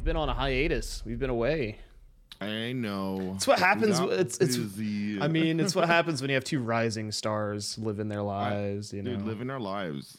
[0.00, 1.02] we've been on a hiatus.
[1.04, 1.76] We've been away.
[2.40, 3.34] I know.
[3.36, 3.98] It's what happens.
[4.00, 4.56] It's it's.
[4.56, 5.20] busy.
[5.20, 8.94] I mean, it's what happens when you have two rising stars living their lives.
[8.94, 10.16] You know, Dude, living our lives.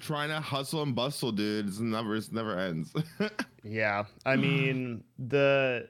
[0.00, 1.66] Trying to hustle and bustle, dude.
[1.66, 2.94] It's never, it never ends.
[3.66, 5.88] Yeah, I mean the,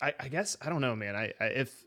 [0.00, 1.14] I, I guess I don't know, man.
[1.14, 1.84] I, I if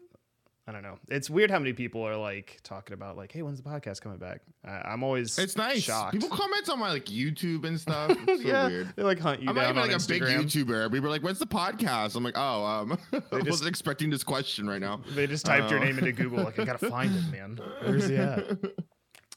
[0.70, 3.62] I don't know, it's weird how many people are like talking about like, hey, when's
[3.62, 4.41] the podcast coming back?
[4.66, 5.81] I, I'm always it's nice.
[5.81, 6.12] shocked.
[6.12, 8.12] People comment on my like YouTube and stuff.
[8.27, 8.93] It's so yeah, weird.
[8.98, 10.91] they like hunt you I'm not down even on like a big YouTuber.
[10.91, 14.23] People are like, "When's the podcast?" I'm like, "Oh, um, I just- wasn't expecting this
[14.26, 15.84] question right now." They just typed your Oh.
[15.85, 16.43] name into Google.
[16.43, 17.59] Like, I gotta find him, man.
[17.85, 18.49] Where's he at?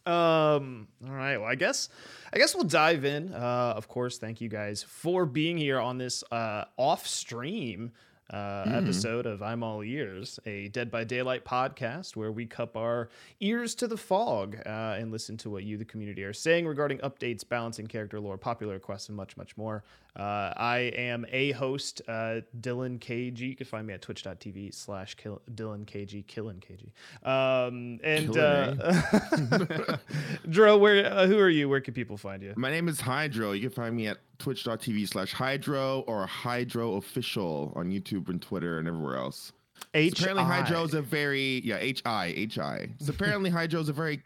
[0.06, 0.88] Um.
[1.06, 1.36] All right.
[1.36, 1.88] Well, I guess
[2.32, 3.32] I guess we'll dive in.
[3.34, 7.92] Uh, of course, thank you guys for being here on this uh, off stream
[8.32, 13.08] uh, episode of I'm All Ears, a Dead by Daylight podcast where we cup our
[13.40, 16.98] ears to the fog uh, and listen to what you, the community, are saying regarding
[16.98, 19.82] updates, balancing character lore, popular requests, and much, much more.
[20.16, 23.38] Uh, I am a host, uh, Dylan KG.
[23.38, 26.90] You can find me at twitch.tv slash Dylan KG, killing KG.
[27.26, 29.96] Um, and uh,
[30.50, 31.68] Dro, where, uh, who are you?
[31.68, 32.54] Where can people find you?
[32.56, 33.52] My name is Hydro.
[33.52, 38.78] You can find me at twitch.tv slash Hydro or Hydro Official on YouTube and Twitter
[38.78, 39.52] and everywhere else.
[39.94, 40.20] H.
[40.20, 42.90] apparently Hydro is a very yeah, H I H I.
[42.98, 44.22] So apparently Hydro is a very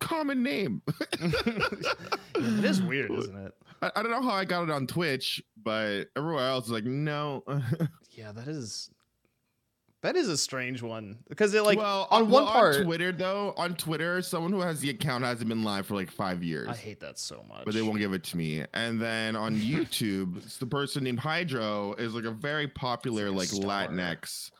[0.00, 0.82] common name.
[2.38, 3.54] It is weird, isn't it?
[3.82, 6.84] I, I don't know how I got it on Twitch, but everywhere else is like
[6.84, 7.44] no.
[8.10, 8.90] Yeah, that is
[10.00, 12.76] that is a strange one because it like well, on one well, part.
[12.76, 16.10] on Twitter though, on Twitter, someone who has the account hasn't been live for like
[16.10, 16.68] five years.
[16.68, 17.66] I hate that so much.
[17.66, 18.64] but they won't give it to me.
[18.72, 23.90] And then on YouTube, the person named Hydro is like a very popular like like.
[23.90, 24.50] Latinx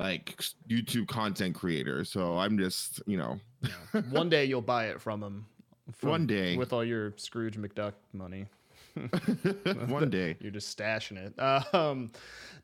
[0.00, 2.04] like YouTube content creator.
[2.04, 4.00] So I'm just, you know, Yeah.
[4.10, 5.46] One day you'll buy it from him.
[5.92, 6.56] from- One day.
[6.56, 8.46] with all your Scrooge McDuck money.
[9.86, 10.36] one day.
[10.40, 11.74] You're just stashing it.
[11.74, 12.10] Um,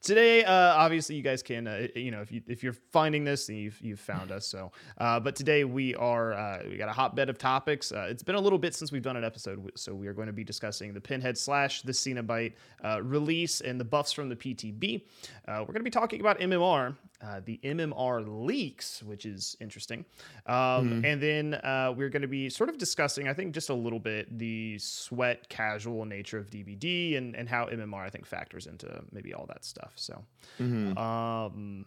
[0.03, 3.47] today, uh, obviously, you guys can, uh, you know, if you if you're finding this,
[3.47, 4.45] then you've you've found us.
[4.47, 7.93] So, uh, but today we are uh, we got a hotbed of topics.
[7.93, 10.27] Uh, it's been a little bit since we've done an episode, so we are going
[10.27, 14.37] to be discussing the Pinhead slash the Cenobite uh, release and the buffs from the
[14.37, 15.03] PTB.
[15.47, 20.05] Uh, we're going to be talking about MMR, uh, the MMR leaks, which is interesting,
[20.47, 23.75] um, and then uh, we're going to be sort of discussing, I think, just a
[23.75, 28.67] little bit the sweat casual nature of DBD and and how MMR I think factors
[28.67, 29.93] into maybe all that stuff.
[29.97, 30.23] So,
[30.61, 30.97] Mhm.
[30.99, 31.87] um,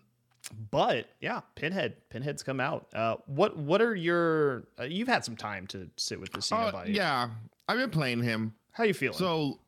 [0.71, 2.87] but yeah, Pinhead, Pinhead's come out.
[2.93, 4.63] Uh, what what are your?
[4.79, 6.93] Uh, you've had some time to sit with the Oh, Cenobite.
[6.93, 7.29] yeah.
[7.67, 8.53] I've been playing him.
[8.71, 9.17] How you feeling?
[9.17, 9.59] So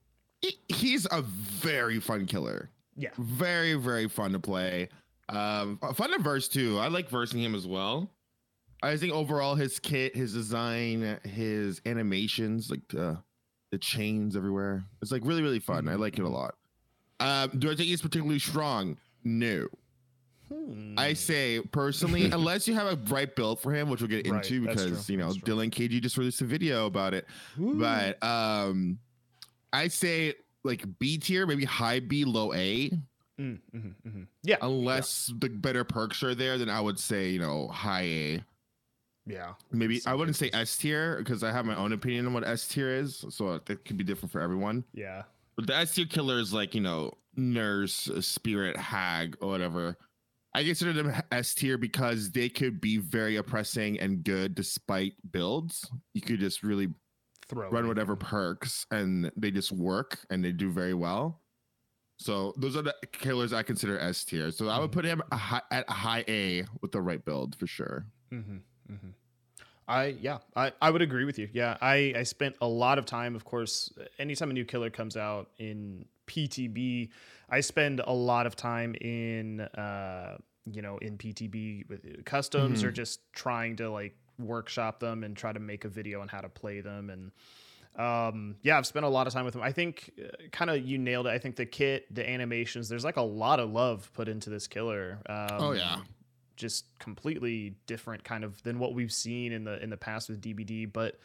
[0.69, 2.69] he's a very fun killer.
[2.97, 4.89] yeah, Very, very fun to play.
[5.29, 6.77] Um, fun to verse too.
[6.79, 8.11] I like versing him as well.
[8.83, 13.17] I think overall his kit, his design, his animations, like the
[13.71, 15.87] the chains everywhere, it's like really, really fun.
[15.87, 16.55] I like it a lot.
[17.21, 18.97] Um, do I think he's particularly strong?
[19.23, 19.67] No.
[20.51, 20.95] Hmm.
[20.97, 24.43] I say personally, unless you have a right build for him, which we'll get Right,
[24.43, 25.29] into because you know.
[25.29, 27.25] Dylan KG just released a video about it.
[27.61, 27.75] Ooh.
[27.75, 28.99] But um,
[29.71, 30.33] I say
[30.65, 32.91] like B tier, maybe high B, low A.
[33.39, 34.27] Mm, mhm, mhm.
[34.43, 38.45] yeah, Unless the better perks are there, then I would say you know high A.
[39.25, 39.53] yeah.
[39.71, 40.49] Maybe I wouldn't say.
[40.53, 43.85] S tier because I have my own opinion on what S tier is, so that
[43.85, 44.83] could be different for everyone.
[44.93, 45.23] Yeah.
[45.55, 49.97] But the S tier killer is like you know nurse, spirit, hag, or whatever.
[50.53, 55.89] I consider them S tier because they could be very oppressing and good despite builds.
[56.13, 56.89] You could just really
[57.47, 57.87] Throw run it.
[57.87, 61.40] whatever perks and they just work and they do very well.
[62.21, 64.51] So those are the killers I consider S tier.
[64.51, 67.55] So I would put him a hi- at a high A with the right build
[67.55, 68.05] for sure.
[68.31, 68.57] Mm-hmm,
[68.93, 69.09] mm-hmm.
[69.87, 71.49] I yeah, I, I would agree with you.
[71.51, 73.35] Yeah, I I spent a lot of time.
[73.35, 77.09] Of course, anytime a new killer comes out in PTB,
[77.49, 80.37] I spend a lot of time in uh
[80.71, 85.51] you know in PTB with customs or just trying to like workshop them and try
[85.51, 87.31] to make a video on how to play them and
[87.97, 90.79] um yeah i've spent a lot of time with them i think uh, kind of
[90.87, 91.31] you nailed it.
[91.31, 94.65] I think the kit the animations there's like a lot of love put into this
[94.67, 95.19] killer.
[95.27, 95.97] Um, Oh, yeah.
[96.55, 100.39] just completely different kind of than what we've seen in the in the past with
[100.41, 101.19] dbd but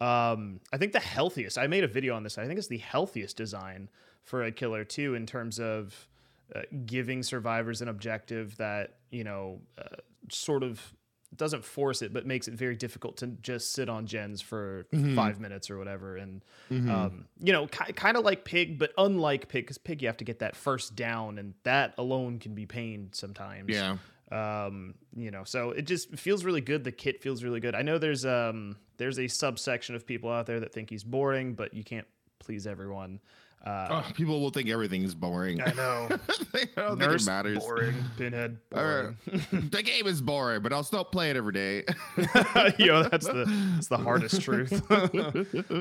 [0.00, 2.78] um i think the healthiest i made a video on this i think it's the
[2.78, 3.88] healthiest design
[4.24, 6.08] for a killer too in terms of
[6.54, 9.96] uh, giving survivors an objective that you know uh,
[10.30, 10.94] sort of
[11.36, 15.38] doesn't force it but makes it very difficult to just sit on gens for five
[15.40, 16.16] minutes or whatever.
[16.16, 20.08] And um, you know ki- kind of like pig but unlike pig because pig you
[20.08, 23.68] have to get that first down and that alone can be pain sometimes.
[23.68, 23.96] Yeah.
[24.32, 26.84] um you know so it just feels really good.
[26.84, 27.74] The kit feels really good.
[27.74, 31.54] I know there's um there's a subsection of people out there that think he's boring
[31.54, 32.06] but you can't
[32.38, 33.20] please everyone.
[33.64, 35.60] Uh, oh, people will think everything is boring.
[35.60, 36.08] I know.
[36.54, 37.58] I don't Nurse, think it matters.
[37.58, 37.94] Boring.
[38.16, 38.58] Pinhead.
[38.70, 39.16] Boring.
[39.26, 41.84] the game is boring, but I'll still play it every day.
[42.78, 43.44] Yo, that's the
[43.74, 44.82] that's the hardest truth.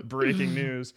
[0.05, 0.93] Breaking news.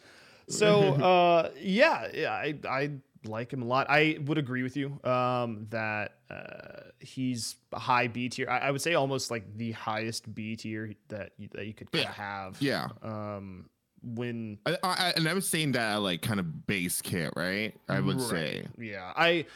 [0.48, 2.90] So uh, yeah, yeah, I I
[3.24, 3.86] like him a lot.
[3.88, 8.48] I would agree with you um, that uh, he's high B tier.
[8.48, 11.88] I, I, would say almost like the highest B tier that you, that you could
[11.92, 12.10] yeah.
[12.12, 12.56] have.
[12.60, 12.88] Yeah.
[13.02, 13.68] Um,
[14.02, 17.74] when I, I, and I was saying that like kind of base kit, right?
[17.88, 18.30] I would right.
[18.30, 18.66] say.
[18.78, 19.46] Yeah, I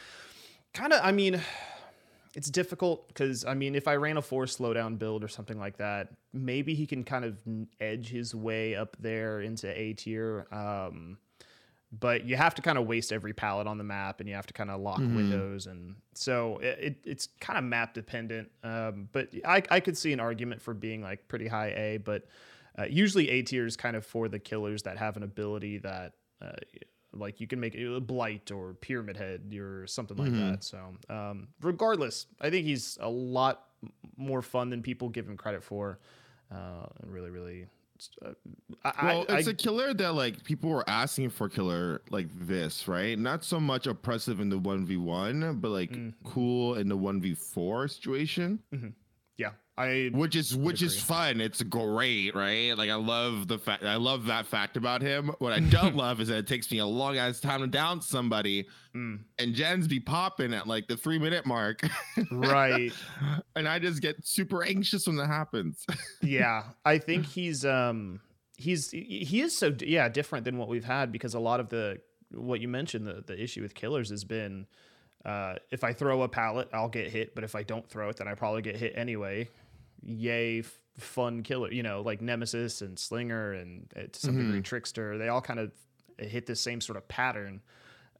[0.73, 1.01] kind of.
[1.03, 1.41] I mean,
[2.35, 5.77] it's difficult because I mean, if I ran a four slowdown build or something like
[5.77, 7.37] that, maybe he can kind of
[7.79, 10.47] edge his way up there into A tier.
[10.51, 11.17] Um,
[11.99, 14.47] but you have to kind of waste every pallet on the map and you have
[14.47, 15.15] to kind of lock mm-hmm.
[15.15, 19.97] windows and so it, it it's kind of map dependent um, but I, I could
[19.97, 22.27] see an argument for being like pretty high a but
[22.77, 26.13] uh, usually A tier is kind of for the killers that have an ability that,
[26.41, 26.51] uh,
[27.13, 30.51] like you can make a blight or pyramid head or something like mm-hmm.
[30.51, 30.63] that.
[30.63, 30.79] So,
[31.09, 33.63] um, regardless, I think he's a lot
[34.17, 35.99] more fun than people give him credit for.
[36.51, 37.67] Uh, really, really.
[38.23, 38.31] Uh,
[38.83, 42.87] I, well, it's I, a killer that like people were asking for killer like this,
[42.89, 43.17] right?
[43.17, 46.29] Not so much oppressive in the one v one, but like mm-hmm.
[46.29, 48.59] cool in the one v four situation.
[48.73, 48.89] Mm-hmm.
[49.37, 51.41] Yeah, I which is which is fun.
[51.41, 52.77] It's great, right?
[52.77, 55.31] Like I love the fact I love that fact about him.
[55.39, 58.01] What I don't love is that it takes me a long ass time to down
[58.01, 59.19] somebody, mm.
[59.37, 61.81] and gens be popping at like the three minute mark,
[62.31, 62.93] right?
[63.57, 65.85] and I just get super anxious when that happens.
[66.21, 68.21] yeah, I think he's um
[68.57, 71.99] he's he is so yeah different than what we've had because a lot of the
[72.31, 74.67] what you mentioned the the issue with killers has been
[75.25, 78.17] uh, if I throw a pallet, I'll get hit, but if I don't throw it,
[78.17, 79.49] then I probably get hit anyway.
[80.03, 81.71] Yay, f- fun killer!
[81.71, 84.45] You know, like Nemesis and Slinger and uh, to some mm-hmm.
[84.45, 85.17] degree Trickster.
[85.17, 85.71] They all kind of
[86.19, 87.61] hit the same sort of pattern.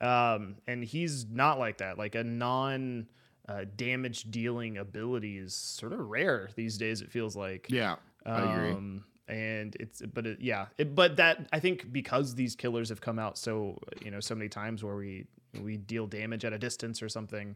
[0.02, 1.98] Um, and he's not like that.
[2.00, 3.08] Like a non
[3.48, 7.02] uh, damage dealing ability is sort of rare these days.
[7.02, 7.68] It feels like.
[7.70, 8.72] Yeah, I agree.
[8.72, 13.02] Um, and it's but it, yeah it, but that i think because these killers have
[13.02, 15.26] come out so you know so many times where we
[15.64, 17.56] we deal damage at a distance or something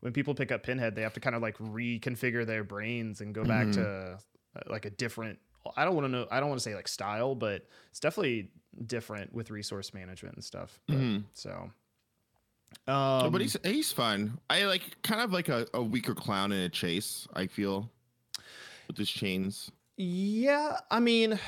[0.00, 3.34] when people pick up pinhead they have to kind of like reconfigure their brains and
[3.34, 3.82] go back mm-hmm.
[3.82, 4.18] to
[4.56, 5.38] uh, like a different
[5.76, 8.50] i don't want to know i don't want to say like style but it's definitely
[8.86, 11.18] different with resource management and stuff but, mm-hmm.
[11.34, 11.70] so
[12.86, 14.38] um, but he's he's fun.
[14.48, 17.26] I like kind of like a, a weaker clown in a chase.
[17.34, 17.90] I feel
[18.88, 19.70] with his chains.
[19.96, 21.38] Yeah, I mean,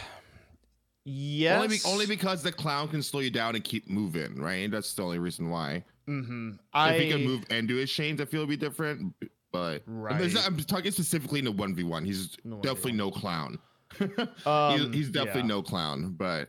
[1.05, 1.62] yes.
[1.62, 4.70] Only, be, only because the clown can slow you down and keep moving, right?
[4.70, 5.84] That's the only reason why.
[6.08, 6.52] Mm-hmm.
[6.72, 9.14] I, if he can move and do his chains, I feel it'd be different.
[9.52, 10.34] But right.
[10.46, 12.04] I'm talking specifically in the one v one.
[12.04, 13.58] He's no definitely no clown.
[14.46, 15.46] um, he's, he's, definitely yeah.
[15.49, 16.14] no clown.
[16.16, 16.49] But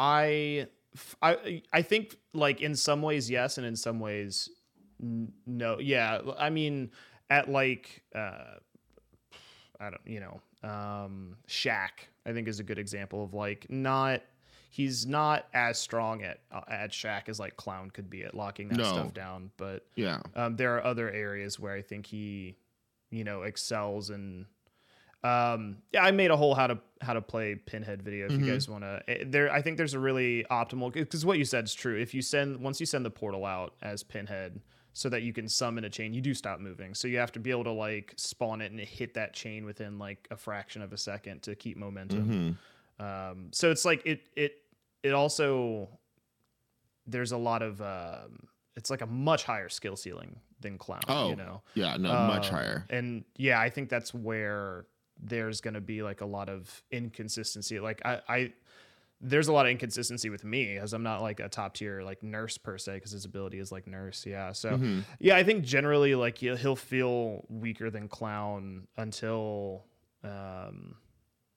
[0.00, 0.66] I,
[1.20, 4.48] I, I think like in some ways yes, and in some ways
[5.00, 5.78] no.
[5.78, 6.90] Yeah, I mean
[7.30, 8.02] at like.
[8.14, 8.54] uh
[9.80, 14.22] I don't, you know, um, shack, I think is a good example of like not
[14.74, 18.68] he's not as strong at uh, at shack as like Clown could be at locking
[18.70, 18.84] that no.
[18.84, 19.52] stuff down.
[19.56, 22.56] But yeah, um, there are other areas where I think he,
[23.10, 24.46] you know, excels and.
[25.22, 28.26] Um, yeah, I made a whole how to how to play Pinhead video.
[28.26, 28.44] If mm-hmm.
[28.44, 31.46] you guys want to, eh, there, I think there's a really optimal because what you
[31.46, 31.96] said is true.
[31.96, 34.60] If you send once you send the portal out as Pinhead,
[34.92, 36.92] so that you can summon a chain, you do stop moving.
[36.92, 39.98] So you have to be able to like spawn it and hit that chain within
[39.98, 42.28] like a fraction of a second to keep momentum.
[42.28, 42.52] Mm-hmm.
[42.98, 44.58] Um, so it's like it it
[45.04, 45.88] it also
[47.06, 51.02] there's a lot of um, it's like a much higher skill ceiling than clown.
[51.06, 52.86] Oh, you know, yeah, no, uh, much higher.
[52.90, 54.86] And yeah, I think that's where
[55.22, 57.78] there's going to be like a lot of inconsistency.
[57.78, 58.52] Like I, I
[59.20, 62.22] there's a lot of inconsistency with me as I'm not like a top tier like
[62.22, 64.24] nurse per se because his ability is like nurse.
[64.26, 64.52] Yeah.
[64.52, 65.00] So mm-hmm.
[65.20, 69.84] yeah, I think generally like he'll, he'll feel weaker than clown until
[70.24, 70.96] um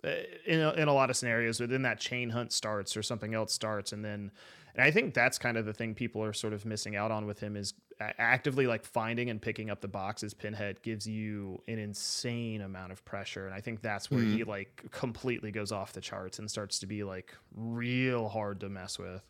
[0.04, 3.54] in a, in a lot of scenarios within that chain hunt starts or something else
[3.54, 4.32] starts and then
[4.76, 7.26] and I think that's kind of the thing people are sort of missing out on
[7.26, 11.80] with him is actively like finding and picking up the boxes pinhead gives you an
[11.80, 14.38] insane amount of pressure and i think that's where mm-hmm.
[14.38, 18.70] he like completely goes off the charts and starts to be like real hard to
[18.70, 19.24] mess with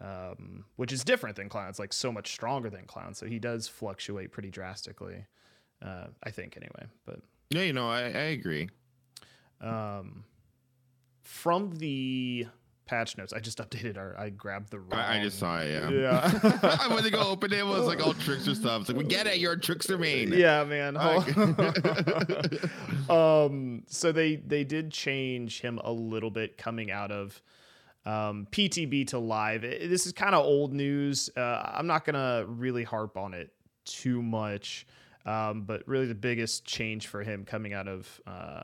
[0.00, 3.68] um, which is different than clowns like so much stronger than clowns so he does
[3.68, 5.24] fluctuate pretty drastically
[5.82, 7.20] uh, i think anyway but
[7.50, 8.68] yeah you know i, I agree
[9.60, 10.24] um,
[11.22, 12.46] from the
[12.86, 13.32] patch notes.
[13.32, 14.16] I just updated our.
[14.18, 14.80] I grabbed the.
[14.80, 15.70] Wrong, I, I just saw it.
[15.70, 15.90] Yeah.
[15.90, 16.40] Yeah.
[16.80, 17.60] I went to go open it.
[17.60, 18.82] It was like all trickster stuff.
[18.82, 19.38] It's like we get it.
[19.38, 20.32] You're a trickster main.
[20.32, 20.96] Yeah, man.
[23.08, 23.84] um.
[23.88, 27.40] So they they did change him a little bit coming out of.
[28.06, 29.62] Um, PTB to live.
[29.62, 31.30] This is kind of old news.
[31.34, 33.50] Uh, I'm not gonna really harp on it
[33.86, 34.86] too much,
[35.24, 38.60] um, but really the biggest change for him coming out of uh,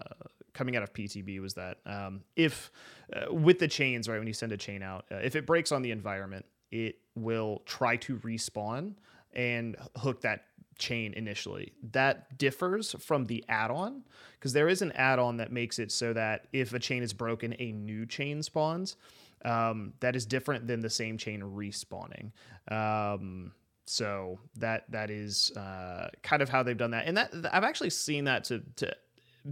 [0.53, 2.71] coming out of PTB was that um, if
[3.15, 5.73] uh, with the chains, right, when you send a chain out, uh, if it breaks
[5.73, 8.95] on the environment, it will try to respawn
[9.33, 10.45] and hook that
[10.79, 11.73] chain initially.
[11.93, 14.03] That differs from the add-on
[14.35, 17.55] because there is an add-on that makes it so that if a chain is broken,
[17.59, 18.97] a new chain spawns.
[19.43, 22.33] Um, that is different than the same chain respawning.
[22.71, 23.53] Um,
[23.87, 27.91] so that that is uh, kind of how they've done that, and that I've actually
[27.91, 28.95] seen that to to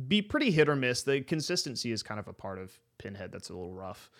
[0.06, 1.02] be pretty hit or miss.
[1.02, 4.10] The consistency is kind of a part of Pinhead that's a little rough,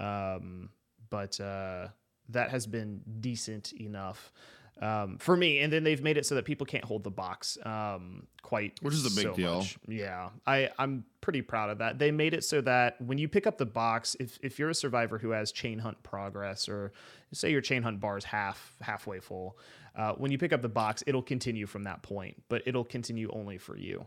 [0.00, 0.70] um,
[1.10, 1.88] but uh,
[2.30, 4.32] that has been decent enough
[4.80, 5.60] um, for me.
[5.60, 8.94] And then they've made it so that people can't hold the box um, quite, which
[8.94, 9.58] is a big so deal.
[9.58, 9.78] Much.
[9.86, 11.98] Yeah, I I'm pretty proud of that.
[11.98, 14.74] They made it so that when you pick up the box, if if you're a
[14.74, 16.92] survivor who has chain hunt progress, or
[17.32, 19.58] say your chain hunt bar is half halfway full,
[19.96, 23.30] uh, when you pick up the box, it'll continue from that point, but it'll continue
[23.32, 24.06] only for you.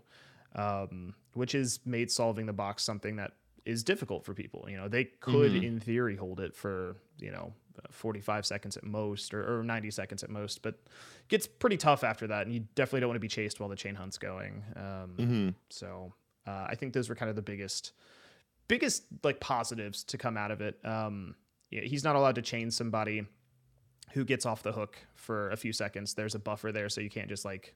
[0.56, 3.34] Um, which has made solving the box something that
[3.66, 4.66] is difficult for people.
[4.70, 5.64] You know, they could, mm-hmm.
[5.64, 7.54] in theory, hold it for you know
[7.92, 12.04] 45 seconds at most or, or 90 seconds at most, but it gets pretty tough
[12.04, 12.46] after that.
[12.46, 14.64] And you definitely don't want to be chased while the chain hunt's going.
[14.76, 15.50] Um, mm-hmm.
[15.70, 16.14] So
[16.48, 17.94] uh, I think those were kind of the biggest,
[18.68, 20.80] biggest like positives to come out of it.
[20.86, 21.36] Um,
[21.70, 23.26] yeah, he's not allowed to chain somebody
[24.12, 26.14] who gets off the hook for a few seconds.
[26.14, 27.76] There's a buffer there, so you can't just like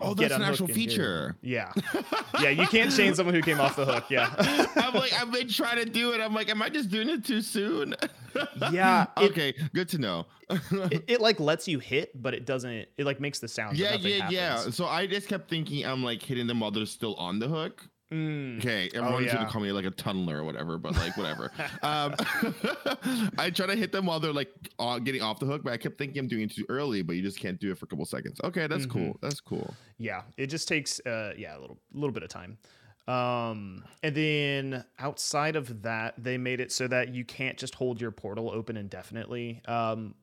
[0.00, 1.36] Oh, that's an actual feature.
[1.40, 1.72] Yeah,
[2.40, 2.50] yeah.
[2.50, 4.10] You can't chain someone who came off the hook.
[4.10, 4.32] Yeah.
[4.76, 6.20] I'm like, I've been trying to do it.
[6.20, 7.94] I'm like, am I just doing it too soon?
[8.72, 9.06] yeah.
[9.16, 9.54] It, okay.
[9.74, 10.26] Good to know.
[10.50, 12.88] it, it, like lets you hit, but it doesn't.
[12.96, 13.78] It like makes the sound.
[13.78, 14.32] Yeah, yeah, happens.
[14.32, 14.58] yeah.
[14.70, 17.82] So I just kept thinking I'm like hitting them while they're still on the hook.
[18.12, 18.58] Mm.
[18.58, 19.34] Okay, everyone's oh, yeah.
[19.34, 21.52] gonna call me like a tunneler or whatever, but like whatever.
[21.82, 22.14] um,
[23.38, 24.48] I try to hit them while they're like
[25.04, 27.22] getting off the hook, but I kept thinking I'm doing it too early, but you
[27.22, 28.40] just can't do it for a couple seconds.
[28.44, 29.06] Okay, that's mm-hmm.
[29.06, 29.18] cool.
[29.20, 29.74] That's cool.
[29.98, 32.58] Yeah, it just takes uh, yeah a little little bit of time.
[33.08, 38.00] Um, and then outside of that, they made it so that you can't just hold
[38.00, 39.62] your portal open indefinitely.
[39.66, 40.14] Um,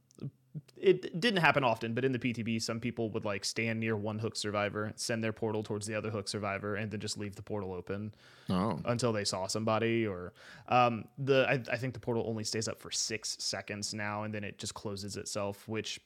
[0.77, 4.19] it didn't happen often, but in the PTB, some people would like stand near one
[4.19, 7.41] hook survivor, send their portal towards the other hook survivor, and then just leave the
[7.41, 8.13] portal open
[8.50, 8.79] oh.
[8.85, 10.05] until they saw somebody.
[10.05, 10.33] Or
[10.69, 14.33] um, the I, I think the portal only stays up for six seconds now, and
[14.33, 15.67] then it just closes itself.
[15.67, 16.00] Which,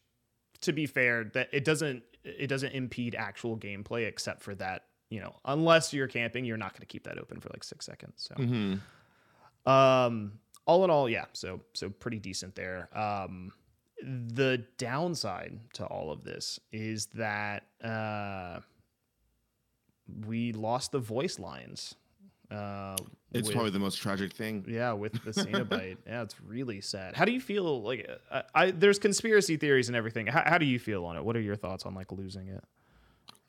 [0.62, 4.86] to be fair, that it doesn't it doesn't impede actual gameplay except for that.
[5.10, 7.86] You know, unless you're camping, you're not going to keep that open for like six
[7.86, 8.30] seconds.
[8.30, 9.70] So, mm-hmm.
[9.70, 10.34] um,
[10.66, 11.26] all in all, yeah.
[11.34, 12.90] So so pretty decent there.
[12.98, 13.52] Um
[14.02, 18.60] the downside to all of this is that uh,
[20.26, 21.96] we lost the voice lines.
[22.52, 22.96] Uh,
[23.32, 24.66] it's with, probably the most tragic thing.
[24.68, 25.98] Yeah, with the Cenobite.
[26.08, 27.16] yeah, it's really sad.
[27.16, 27.82] How do you feel?
[27.84, 30.26] Like, I, I there's conspiracy theories and everything.
[30.28, 31.24] How, how, do you feel on it?
[31.24, 32.64] What are your thoughts on like losing it?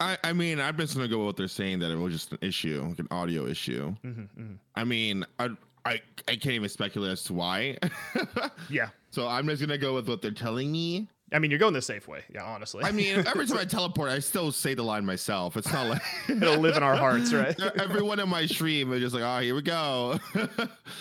[0.00, 2.33] I, I mean, I'm just gonna go with what they're saying that it was just
[2.33, 3.95] an issue, like an audio issue.
[4.04, 4.54] Mm-hmm, mm-hmm.
[4.75, 5.49] I mean, I,
[5.87, 7.78] I I can't even speculate as to why.
[8.69, 8.90] yeah.
[9.11, 11.09] So I'm just gonna go with what they're telling me.
[11.33, 12.23] I mean, you're going the safe way.
[12.33, 12.83] Yeah, honestly.
[12.85, 15.57] I mean, every time I teleport, I still say the line myself.
[15.57, 17.59] It's not like it'll live in our hearts, right?
[17.79, 20.19] Everyone in my stream is just like, oh, here we go.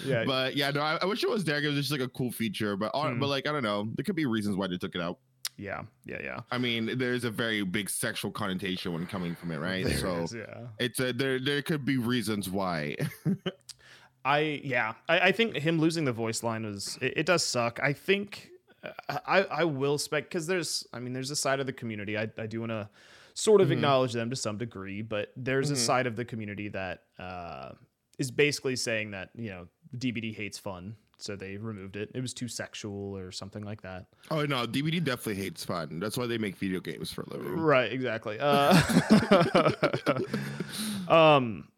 [0.06, 0.24] yeah.
[0.26, 1.58] But yeah, no, I, I, wish it was there.
[1.58, 3.20] It was just like a cool feature, but mm.
[3.20, 5.18] but like I don't know, there could be reasons why they took it out.
[5.58, 6.40] Yeah, yeah, yeah.
[6.52, 9.84] I mean, there's a very big sexual connotation when coming from it, right?
[9.84, 10.68] There so is, yeah.
[10.80, 11.40] it's a there.
[11.40, 12.96] There could be reasons why.
[14.26, 17.80] I yeah, I, I, think him losing the voice line was it, it does suck.
[17.82, 18.50] I think
[19.08, 22.30] I I will spec because there's I mean there's a side of the community I
[22.38, 22.90] I do want to
[23.34, 23.74] sort of mm-hmm.
[23.74, 25.76] acknowledge them to some degree, but there's mm-hmm.
[25.76, 27.72] a side of the community that uh,
[28.18, 32.12] is basically saying that you know DBD hates fun, so they removed it.
[32.14, 34.08] It was too sexual or something like that.
[34.30, 36.00] Oh no, DBD definitely hates fun.
[36.00, 37.58] That's why they make video games for a living.
[37.58, 38.38] Right, exactly.
[38.40, 38.80] Uh,
[41.08, 41.70] um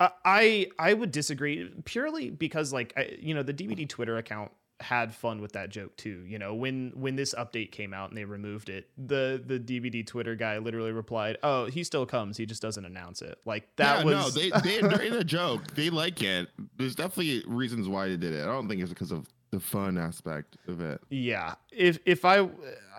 [0.00, 5.12] I I would disagree purely because like I, you know the DBD Twitter account had
[5.12, 6.24] fun with that joke too.
[6.26, 10.06] You know when when this update came out and they removed it, the the DBD
[10.06, 12.36] Twitter guy literally replied, "Oh, he still comes.
[12.36, 15.24] He just doesn't announce it." Like that yeah, was no, they they they're in a
[15.24, 15.74] joke.
[15.74, 16.48] They like it.
[16.76, 18.42] There's definitely reasons why they did it.
[18.42, 21.00] I don't think it's because of the fun aspect of it.
[21.08, 21.54] Yeah.
[21.70, 22.48] If if I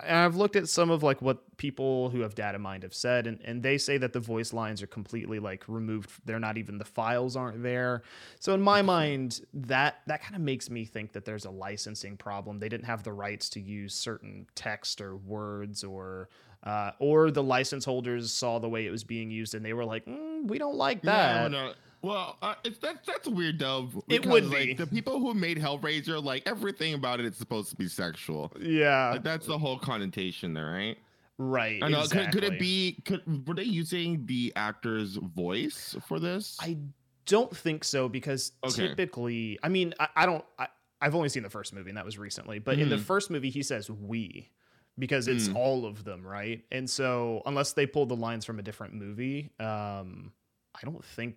[0.01, 3.39] I've looked at some of like what people who have data mined have said and,
[3.43, 6.09] and they say that the voice lines are completely like removed.
[6.25, 8.01] They're not even the files aren't there.
[8.39, 12.17] So in my mind, that that kind of makes me think that there's a licensing
[12.17, 12.59] problem.
[12.59, 16.29] They didn't have the rights to use certain text or words or
[16.63, 19.85] uh, or the license holders saw the way it was being used and they were
[19.85, 21.51] like, mm, we don't like that.
[21.51, 23.89] Yeah, Well, uh, it's that's that's weird though.
[24.07, 24.67] It would because, be.
[24.69, 28.51] like the people who made Hellraiser, like everything about it, it's supposed to be sexual.
[28.59, 30.97] Yeah, Like, that's the whole connotation there, right?
[31.37, 31.83] right.
[31.83, 32.05] I know.
[32.07, 33.01] Could, could it be?
[33.05, 36.57] Could were they using the actor's voice for this?
[36.61, 36.77] I
[37.25, 38.87] don't think so because Okay.
[38.87, 40.45] typically, I mean, I, I don't.
[40.57, 40.67] I,
[41.01, 42.59] I've only seen the first movie, and that was recently.
[42.59, 43.01] But in the Mhm.
[43.01, 44.49] first movie, he says "we"
[44.97, 45.55] because it's Mm.
[45.55, 46.63] all of them, right?
[46.71, 50.31] And so, unless they pulled the lines from a different movie, um,
[50.81, 51.35] I don't think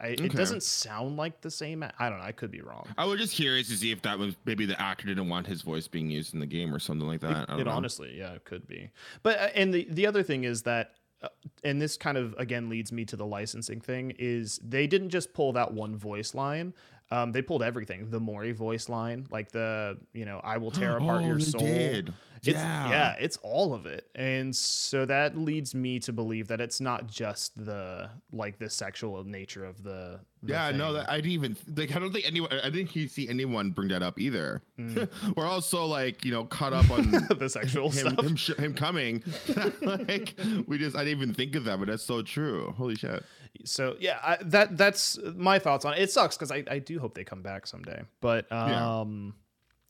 [0.00, 1.82] I, it doesn't sound like the same.
[1.82, 2.24] I don't know.
[2.24, 2.86] I could be wrong.
[2.98, 5.62] I was just curious to see if that was maybe the actor didn't want his
[5.62, 7.36] voice being used in the game or something like that.
[7.36, 8.90] I It, don't it honestly, yeah, it could be.
[9.22, 11.28] But uh, and the the other thing is that, uh,
[11.62, 15.34] and this kind of again leads me to the licensing thing is they didn't just
[15.34, 16.72] pull that one voice line.
[17.12, 18.08] Um, they pulled everything.
[18.10, 21.60] The Mori voice line, like the you know, I will tear apart Oh, your soul.
[21.60, 22.12] did.
[22.42, 22.88] It's, Yeah.
[22.88, 27.06] yeah, it's all of it, and so that leads me to believe that it's not
[27.06, 30.20] just the like the sexual nature of the.
[30.42, 31.94] the Yeah, no, that I didn't even like.
[31.94, 32.50] I don't think anyone.
[32.64, 34.62] I didn't see anyone bring that up either.
[34.78, 35.08] Mm.
[35.36, 38.24] We're also like you know caught up on the sexual him stuff.
[38.24, 39.22] him, sh- him coming.
[39.82, 40.34] like
[40.66, 42.74] we just I didn't even think of that, but that's so true.
[42.78, 43.22] Holy shit.
[43.64, 47.00] so yeah I, that that's my thoughts on it it sucks because I, I do
[47.00, 49.00] hope they come back someday but Yeah.
[49.00, 49.34] Um,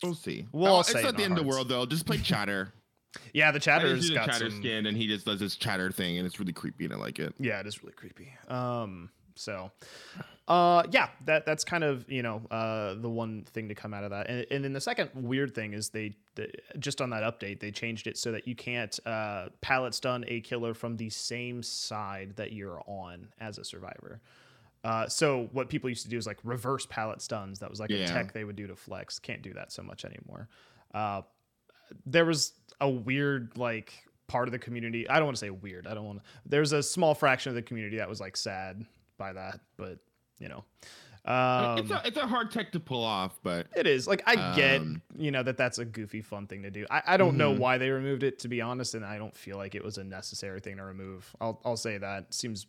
[0.03, 0.47] We'll see.
[0.53, 1.85] We'll Oh, it's not in the end of the world though.
[1.87, 2.73] Just play chatter.
[3.35, 5.57] yeah, the I just chatter's do got chatter some skin, and he just does this
[5.57, 7.35] chatter thing, and it's really creepy, and I like it.
[7.39, 9.71] yeah it is really creepy um so
[10.49, 14.05] uh yeah that that's kind of you know uh the one thing to come out
[14.05, 17.23] of that and, and then the second weird thing is they, they just on that
[17.23, 21.09] update they changed it so that you can't uh pallet stun a killer from the
[21.09, 24.21] same side that you're on as a survivor
[24.85, 27.59] uh, so what people used to do is like reverse pallet stuns.
[27.59, 29.19] That was like a tech they would do to flex.
[29.19, 30.49] Can't do that so much anymore.
[30.95, 31.23] Uh,
[32.07, 33.93] there was a weird like
[34.27, 35.09] part of the community.
[35.09, 35.87] I don't want to say weird.
[35.87, 36.25] I don't want to.
[36.47, 38.85] There's a small fraction of the community that was like sad
[39.19, 39.99] by that, but
[40.39, 40.65] you know,
[41.27, 44.55] um, it's a it's a hard tech to pull off, but it is like I
[44.57, 46.87] get Um, you know that that's a goofy fun thing to do.
[46.91, 47.59] I, I don't know Mhm.
[47.59, 50.05] why they removed it to be honest, and I don't feel like it was a
[50.05, 51.31] necessary thing to remove.
[51.41, 52.67] I'll I'll say that seems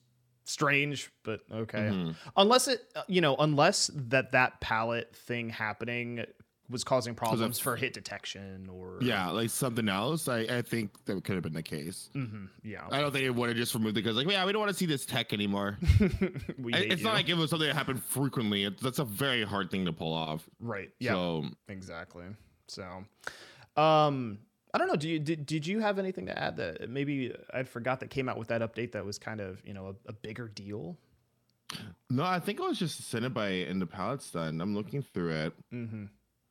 [0.51, 1.89] strange, but okay.
[1.91, 2.15] Mhm.
[2.35, 6.25] Unless it uh, you know unless that that pallet thing happening
[6.69, 10.29] was causing problems for hit detection or yeah, like something else.
[10.29, 12.09] I I think that could have been the case.
[12.15, 14.53] Mhm, yeah I don't think it would have just removed it because like yeah, we
[14.53, 15.77] don't want to see this tech anymore.
[15.99, 17.03] it's you.
[17.03, 18.63] not like it was something that happened frequently.
[18.63, 20.47] It, that's a very hard thing to pull off.
[20.59, 22.25] right yeah So exactly
[22.67, 23.03] so
[23.75, 24.39] um
[24.73, 24.95] I don't know.
[24.95, 28.29] Do you did, did you have anything to add that maybe I forgot that came
[28.29, 30.97] out with that update that was kind of you know a, a bigger deal?
[32.09, 34.61] no, I think I was just Cenobite and the pallet stun.
[34.61, 35.53] I'm looking through it.
[35.73, 36.05] Mm-hmm.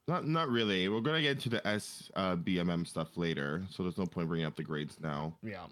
[0.09, 0.89] Not not really.
[0.89, 4.47] We're gonna get into the S uh, BMM stuff later, so there's no point bringing
[4.47, 5.35] up the grades now.
[5.43, 5.65] Yeah.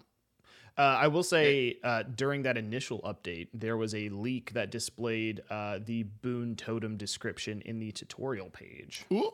[0.77, 5.41] Uh, I will say uh, during that initial update, there was a leak that displayed
[5.49, 9.03] uh, the Boon Totem description in the tutorial page.
[9.11, 9.33] Ooh.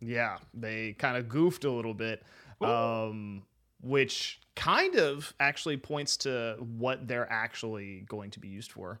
[0.00, 2.24] Yeah, they kind of goofed a little bit,
[2.64, 3.42] um,
[3.80, 9.00] which kind of actually points to what they're actually going to be used for.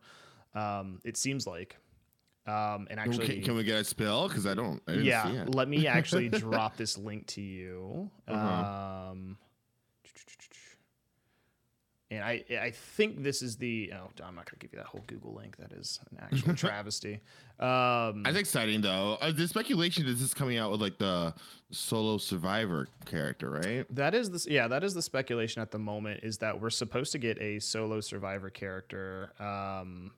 [0.54, 1.76] Um, it seems like.
[2.46, 4.26] Um, and actually, can, can we get a spill?
[4.26, 4.82] Because I don't.
[4.88, 5.54] I yeah, it.
[5.54, 8.10] let me actually drop this link to you.
[8.26, 9.10] Uh-huh.
[9.10, 9.38] Um,
[12.12, 15.02] and I I think this is the oh I'm not gonna give you that whole
[15.06, 15.56] Google link.
[15.56, 17.20] That is an actual travesty.
[17.58, 19.18] Um, That's exciting though.
[19.20, 21.34] Uh, the speculation is this coming out with like the
[21.70, 23.86] solo survivor character, right?
[23.94, 27.12] that is this yeah that is the speculation at the moment is that we're supposed
[27.12, 30.10] to get a solo survivor character um,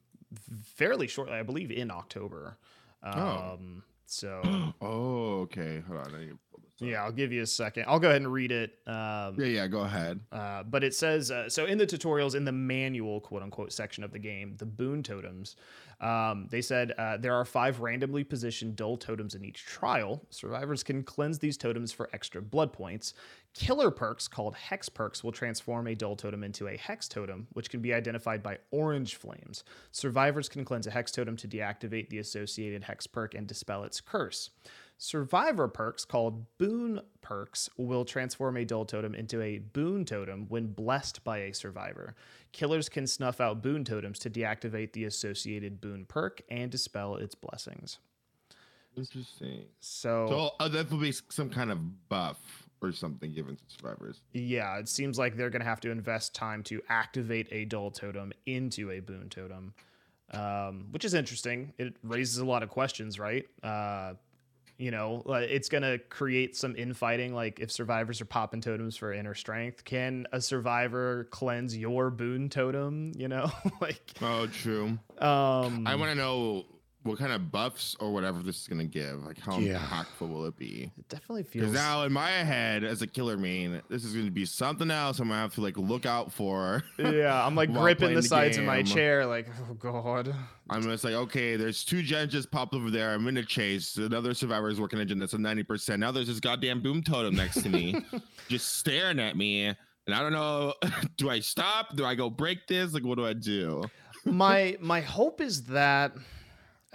[0.65, 1.35] fairly shortly.
[1.35, 2.59] I believe in October.
[3.03, 4.41] Um, So
[4.81, 5.83] oh, okay.
[5.87, 6.39] Hold on.
[6.81, 6.93] I need to pull this up.
[6.93, 7.85] yeah, I'll give you a second.
[7.87, 8.79] I'll go ahead and read it.
[8.87, 9.67] Um, Yeah, yeah.
[9.67, 10.21] Go ahead.
[10.33, 14.05] Uh, but it says uh, so in the tutorials in the manual quote unquote section
[14.05, 15.57] of the game the boon totems
[16.01, 20.83] um, they said uh, there are five randomly positioned dull totems in each trial survivors
[20.83, 23.15] can cleanse these totems for extra blood points
[23.55, 27.71] killer perks called hex perks will transform a dull totem into a hex totem which
[27.71, 32.19] can be identified by orange flames survivors can cleanse a hex totem to deactivate the
[32.19, 34.51] associated hex perk and dispel its curse
[34.97, 40.69] Survivor perks called boon perks will transform a dull totem into a boon totem when
[40.69, 42.15] blessed by a survivor.
[42.53, 47.35] Killers can snuff out boon totems to deactivate the associated boon perk and dispel its
[47.35, 47.99] blessings.
[48.97, 49.65] Interesting.
[49.81, 52.39] So, So uh, that will be some kind of buff
[52.81, 54.21] or something given to survivors.
[54.33, 57.91] yeah, it seems like they're going to have to invest time to activate a dull
[57.91, 59.75] totem into a boon totem,
[60.33, 61.73] um, which is interesting.
[61.79, 63.47] It raises a lot of questions, right?
[63.63, 64.15] Uh,
[64.77, 67.35] You know, it's gonna create some infighting.
[67.35, 72.49] Like if survivors are popping totems for inner strength, can a survivor cleanse your boon
[72.49, 73.13] totem?
[73.17, 74.99] You know, like Oh, true.
[75.19, 76.65] um, I want to know
[77.05, 79.25] what kind of buffs or whatever this is gonna give.
[79.25, 79.79] Like, how Yeah.
[79.79, 80.91] impactful will it be?
[80.99, 81.73] it definitely Because feels.
[81.73, 85.19] now in my head, as a killer main, this is gonna be something else.
[85.21, 86.83] I'm gonna have to like look out for.
[86.99, 90.35] yeah, I'm like gripping the the sides of my chair, like oh god.
[90.71, 93.13] I'm just like, okay, there's two gens just popped over there.
[93.13, 93.97] I'm in a chase.
[93.99, 95.99] Another survivor is working a gen that's a 90%.
[95.99, 97.95] Now there's this goddamn boon totem next to me,
[98.49, 99.67] just staring at me.
[100.07, 100.73] And I don't know,
[101.19, 101.97] do I stop?
[101.97, 102.95] Do I go break this?
[102.95, 103.85] Like, what do I do?
[104.25, 106.13] my my hope is that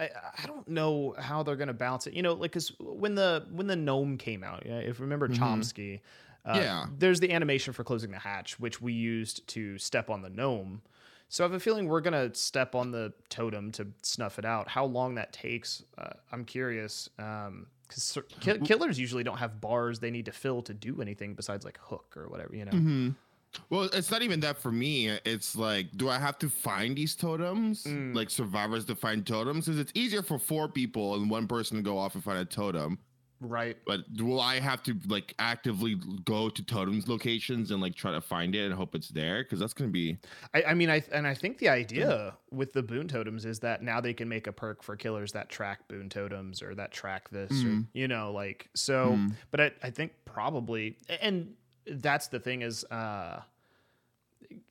[0.00, 0.08] I,
[0.42, 2.14] I don't know how they're gonna balance it.
[2.14, 5.28] You know, like because when the when the gnome came out, yeah, if you remember
[5.28, 5.36] Mhm.
[5.36, 6.00] Chomsky,
[6.44, 6.86] uh, Yeah.
[6.98, 10.82] there's the animation for closing the hatch, which we used to step on the gnome.
[11.28, 14.66] So I have a feeling we're gonna step on the totem to snuff it out.
[14.68, 17.08] How long that takes, uh, I'm curious.
[17.18, 21.34] Um, because ki- killers usually don't have bars they need to fill to do anything
[21.34, 22.70] besides like hook or whatever, you know.
[22.70, 23.08] Mm-hmm.
[23.68, 25.08] Well, it's not even that for me.
[25.24, 27.84] It's like, do I have to find these totems?
[27.84, 28.14] Mm.
[28.14, 29.66] Like survivors to find totems?
[29.66, 32.44] Because it's easier for four people and one person to go off and find a
[32.44, 32.98] totem.
[33.42, 33.78] Right.
[33.86, 35.94] But will I have to like actively
[36.26, 39.42] go to totems locations and like try to find it and hope it's there?
[39.42, 40.18] Because that's gonna be
[40.52, 43.82] I, I mean, I and I think the idea with the boon totems is that
[43.82, 47.30] now they can make a perk for killers that track boon totems or that track
[47.30, 47.86] this, or Mhm.
[47.94, 49.12] you know, like so.
[49.12, 49.32] Mm.
[49.50, 51.54] But I, I think probably, and
[51.86, 53.42] that's the thing is, uh,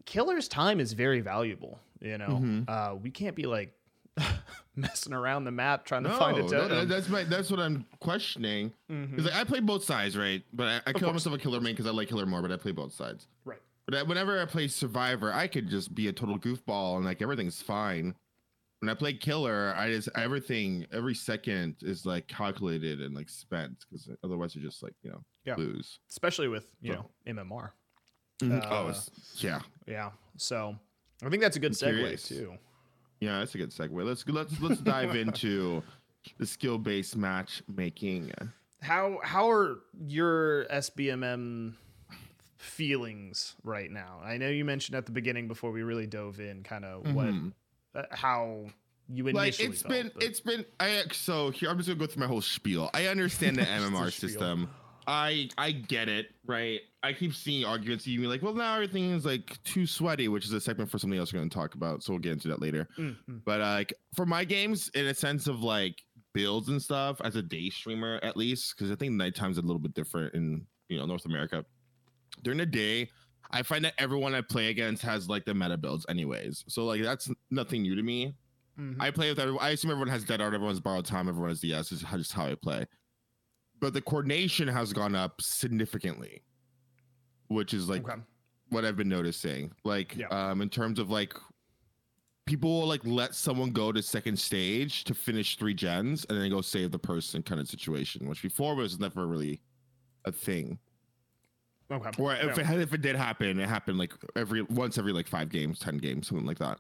[0.05, 1.79] killers' time is very valuable.
[2.01, 2.69] You know, Mhm.
[2.69, 3.73] uh, we can't be like
[4.75, 8.73] messing around the map trying to find a that- that's my that's what I'm questioning.
[8.87, 10.43] Because like, I play both sides, right?
[10.53, 12.57] But I, I call myself a killer main because I like killer more, but I
[12.57, 13.27] play both sides.
[13.45, 13.59] Right.
[13.85, 17.21] But I, whenever I play Survivor, I could just be a total goofball and like
[17.21, 18.15] everything's fine.
[18.79, 23.73] When I play Killer, I just everything every second is like calculated and like spent
[23.89, 25.55] because otherwise you just like you know Yeah.
[25.55, 25.99] lose.
[26.09, 27.09] Especially with you So- know
[27.43, 27.71] MMR.
[28.43, 28.47] oh,
[28.85, 29.09] Uh, it's,
[29.43, 30.11] yeah, Yeah.
[30.37, 30.77] So
[31.21, 32.27] I think that's a good I'm segue curious.
[32.27, 32.57] too.
[33.19, 33.91] yeah, that's a good segue.
[34.05, 35.83] Let's let's let's dive into
[36.37, 38.31] the skill based matchmaking.
[38.81, 41.73] How how are your SBMM
[42.55, 44.19] feelings right now?
[44.23, 47.13] I know you mentioned at the beginning before we really dove in, kind of Mhm.
[47.13, 47.53] what
[47.95, 48.65] uh, how
[49.11, 51.99] you initially like it's felt, been but- it's been I so here I'm just gonna
[51.99, 52.89] go through my whole spiel.
[52.93, 54.29] I understand the MMR spiel.
[54.29, 54.69] system.
[55.07, 56.81] I I get it, right?
[57.01, 60.45] I keep seeing arguments you mean like, well now everything is like too sweaty, which
[60.45, 62.03] is a segment for something else we're gonna talk about.
[62.03, 62.87] So we'll get into that later.
[62.99, 63.41] Mm, mm.
[63.45, 65.95] But uh, like for my games, in a sense of like
[66.33, 69.79] builds and stuff, as a day streamer at least, because I think nighttime's a little
[69.79, 71.65] bit different in you know North America.
[72.43, 73.09] During the day,
[73.51, 76.63] I find that everyone I play against has like the meta builds anyways.
[76.67, 78.35] So like that's nothing new to me.
[78.79, 78.97] Mhm.
[78.99, 79.63] I play with everyone.
[79.63, 81.91] I assume everyone has Dead Hard, everyone's borrowed time, everyone has DS.
[81.91, 82.85] Is how- just how I play.
[83.79, 86.43] But the coordination has gone up significantly,
[87.47, 88.21] which is like Okay.
[88.69, 89.73] what I've been noticing.
[89.83, 90.27] Like, Yeah.
[90.27, 91.33] um, in terms of like,
[92.45, 96.49] people will like let someone go to second stage to finish three gens and then
[96.49, 99.61] go save the person kind of situation, which before was never really
[100.25, 100.79] a thing.
[101.91, 102.09] Okay.
[102.21, 102.59] Or if Yeah.
[102.59, 105.79] it had, if it did happen, it happened like every once every like five games,
[105.79, 106.79] ten games, something like that.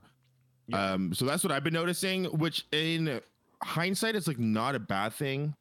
[0.67, 0.93] Yeah.
[0.93, 3.19] Um, so that's what I've been noticing, which in
[3.63, 5.55] hindsight is like not a bad thing.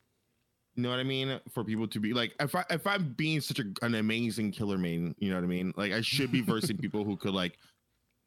[0.74, 1.40] You know what I mean?
[1.52, 4.76] For people to be like, if I if I'm being such a, an amazing killer
[4.78, 5.72] main, you know what I mean?
[5.76, 7.58] Like I should be versing people who could like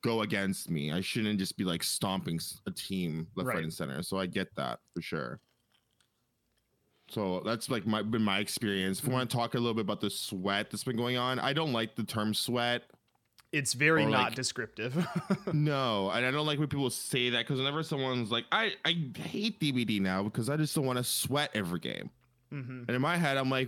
[0.04, 0.92] go against me.
[0.92, 3.64] I shouldn't just be like stomping a team left, right, Right.
[3.64, 4.02] and center.
[4.02, 5.40] So I get that for sure.
[7.12, 9.00] So that's like my been my experience.
[9.00, 11.40] If we want to talk a little bit about the sweat that's been going on,
[11.40, 12.84] I don't like the term sweat.
[13.52, 14.96] It's very not like- descriptive.
[15.54, 18.96] No, and I don't like when people say that because whenever someone's like, I I
[19.18, 22.10] hate DBD now because I just don't want to sweat every game.
[22.54, 22.86] Mhm.
[22.88, 23.68] And in my head, I'm like,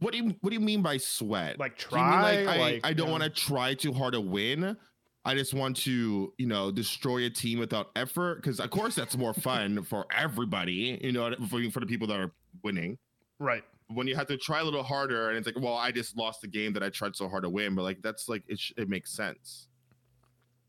[0.00, 1.58] what do you what do you mean by sweat?
[1.58, 3.12] Like Do you mean, try, I, like, I don't yeah.
[3.12, 4.76] want to try too hard to win.
[5.26, 9.16] I just want to, you know, destroy a team without effort because, of course, that's
[9.16, 10.98] more fun for everybody.
[11.02, 12.30] You know, for for the people that are
[12.62, 12.98] winning.
[13.38, 13.64] Right.
[13.88, 16.40] When you have to try a little harder, and it's like, well, I just lost
[16.40, 17.74] the game that I tried so hard to win.
[17.74, 18.58] But like, that's like it.
[18.58, 19.68] Sh- it makes sense.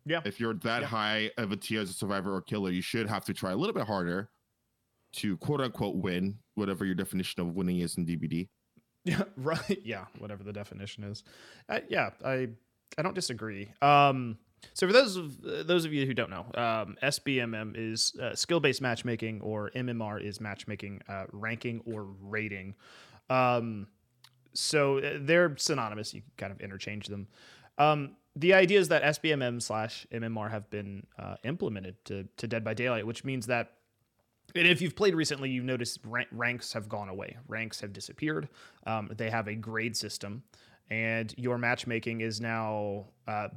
[0.05, 0.21] Yeah.
[0.25, 0.87] If you're that Yeah.
[0.87, 3.55] high of a tier as a survivor or killer, you should have to try a
[3.55, 4.29] little bit harder
[5.13, 8.47] to quote unquote win, whatever your definition of winning is in DBD.
[9.07, 9.79] Yeah, right.
[9.83, 11.23] Yeah, whatever the definition is.
[11.69, 12.49] Uh, yeah, I
[12.97, 13.71] I don't disagree.
[13.83, 14.35] Um,
[14.73, 18.35] so for those of uh, those of you who don't know, um, SBMM is uh,
[18.35, 22.75] skill based matchmaking, or MMR is matchmaking, uh, ranking or rating.
[23.29, 23.87] Um,
[24.53, 26.13] so uh, they're synonymous.
[26.13, 27.27] You can kind of interchange them.
[27.77, 32.63] Um, the idea is that SBMM slash MMR have been uh, implemented to, to Dead
[32.63, 33.73] by Daylight, which means that
[34.55, 35.99] And if you've played recently, you've noticed
[36.31, 37.37] ranks have gone away.
[37.47, 38.49] Ranks have disappeared.
[38.85, 40.43] Um, they have a grade system,
[40.89, 43.49] and your matchmaking is now uh,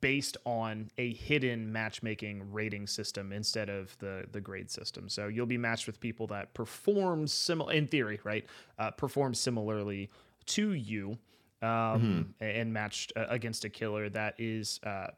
[0.00, 5.08] based on a hidden matchmaking rating system instead of the the grade system.
[5.08, 8.44] So you'll be matched with people that perform similar, in theory, right?
[8.78, 10.10] Uh, perform similarly
[10.46, 11.18] to you,
[11.62, 12.44] um, mm-hmm.
[12.44, 15.08] and matched uh, against a killer that is uh,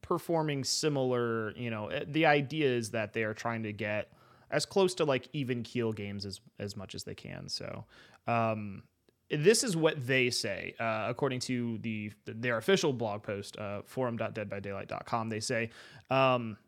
[0.00, 1.52] performing similar.
[1.56, 4.12] You know, uh, the idea is that they are trying to get
[4.50, 7.48] as close to like even keel games as as much as they can.
[7.48, 7.84] So.
[8.28, 8.84] Um,
[9.32, 15.28] this is what they say, uh, according to the their official blog post, uh, forum.deadbydaylight.com.
[15.30, 15.70] They say
[16.10, 16.58] um,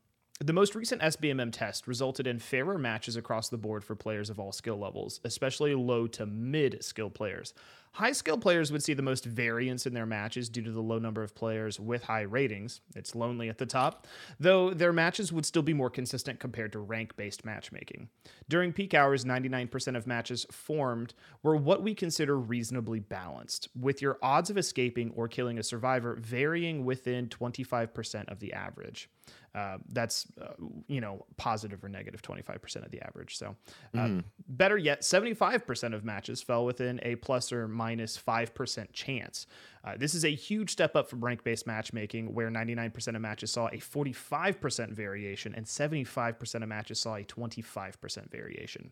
[0.40, 4.40] the most recent SBMM test resulted in fairer matches across the board for players of
[4.40, 7.55] all skill levels, especially low to mid skill players.
[7.94, 10.98] High skill players would see the most variance in their matches due to the low
[10.98, 12.80] number of players with high ratings.
[12.96, 14.09] It's lonely at the top,
[14.40, 18.09] though their matches would still be more consistent compared to rank based matchmaking.
[18.48, 24.18] During peak hours, 99% of matches formed were what we consider reasonably balanced, with your
[24.20, 29.09] odds of escaping or killing a survivor varying within 25% of the average.
[29.54, 30.48] Uh, that's uh,
[30.88, 33.54] you know positive or negative 25% of the average so
[33.94, 34.24] uh, mm.
[34.48, 39.47] better yet 75% of matches fell within a plus or minus 5% chance.
[39.85, 43.66] Uh, this is a huge step up from rank-based matchmaking where 99% of matches saw
[43.68, 48.90] a 45% variation and 75% of matches saw a 25% variation.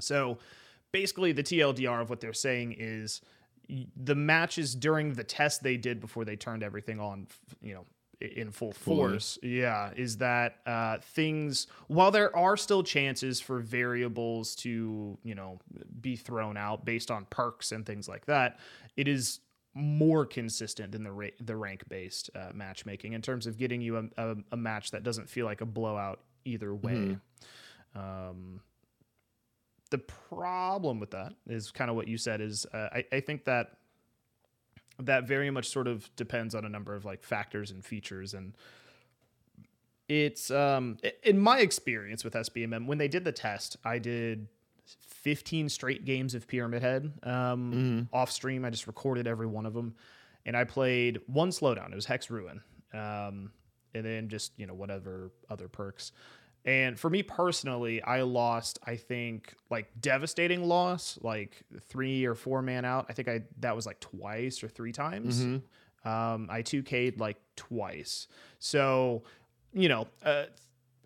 [0.00, 0.38] So
[0.92, 3.20] basically the tldr of what they're saying is
[3.96, 7.26] the matches during the test they did before they turned everything on
[7.62, 7.86] you know
[8.20, 9.38] in full force.
[9.42, 15.58] Yeah, is that uh, things while there are still chances for variables to you know
[16.00, 18.58] be thrown out based on perks and things like that,
[18.96, 19.40] it is
[19.74, 23.96] more consistent than the ra- the rank based uh, matchmaking in terms of getting you
[23.96, 27.16] a, a, a, match that doesn't feel like a blowout either way.
[27.94, 27.98] Mm-hmm.
[27.98, 28.60] Um,
[29.90, 33.44] the problem with that is kind of what you said is uh, I, I think
[33.44, 33.76] that
[35.06, 38.54] that very much sort of depends on a number of like factors and features and
[40.08, 44.48] it's um in my experience with SBMM when they did the test I did
[45.06, 48.00] 15 straight games of Pyramid Head um mm-hmm.
[48.14, 48.64] off stream.
[48.64, 49.94] I just recorded every one of them
[50.46, 51.92] and I played one slowdown.
[51.92, 52.60] It was Hex Ruin
[52.92, 53.52] um
[53.94, 56.12] and then just you know whatever other perks
[56.64, 62.60] and for me personally, I lost, I think, like devastating loss, like three or four
[62.60, 63.06] man out.
[63.08, 65.42] I think I that was like twice or three times.
[65.44, 66.08] Mm-hmm.
[66.08, 68.26] Um, I 2K'd like twice.
[68.58, 69.22] So,
[69.72, 70.44] you know, uh,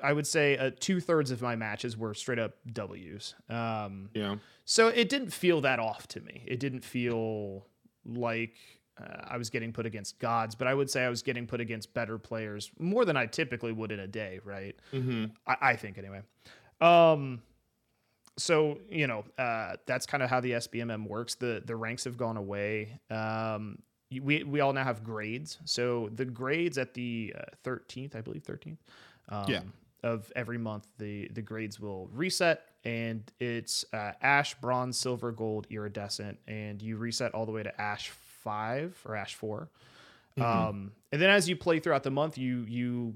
[0.02, 3.34] I would say uh, two thirds of my matches were straight up W's.
[3.48, 4.36] Um, yeah.
[4.64, 6.42] So it didn't feel that off to me.
[6.46, 7.66] It didn't feel
[8.04, 8.54] like
[9.00, 11.60] uh, I was getting put against gods, but I would say I was getting put
[11.60, 14.76] against better players more than I typically would in a day, right?
[14.92, 15.26] Mm-hmm.
[15.46, 16.20] I, I, think anyway.
[16.80, 17.42] Um,
[18.36, 21.34] so you know uh, that's kind of how the SBMM works.
[21.34, 22.98] The the ranks have gone away.
[23.10, 23.78] Um,
[24.10, 25.58] we we all now have grades.
[25.64, 28.82] So the grades at the uh, thirteenth, I believe thirteenth.
[29.28, 29.60] Um, yeah.
[30.02, 35.66] Of every month, the the grades will reset, and it's uh, ash, bronze, silver, gold,
[35.70, 38.10] iridescent, and you reset all the way to ash
[38.44, 39.68] five or Ash 4
[40.38, 40.42] mm-hmm.
[40.42, 43.14] Um, and then as you play throughout the month, you you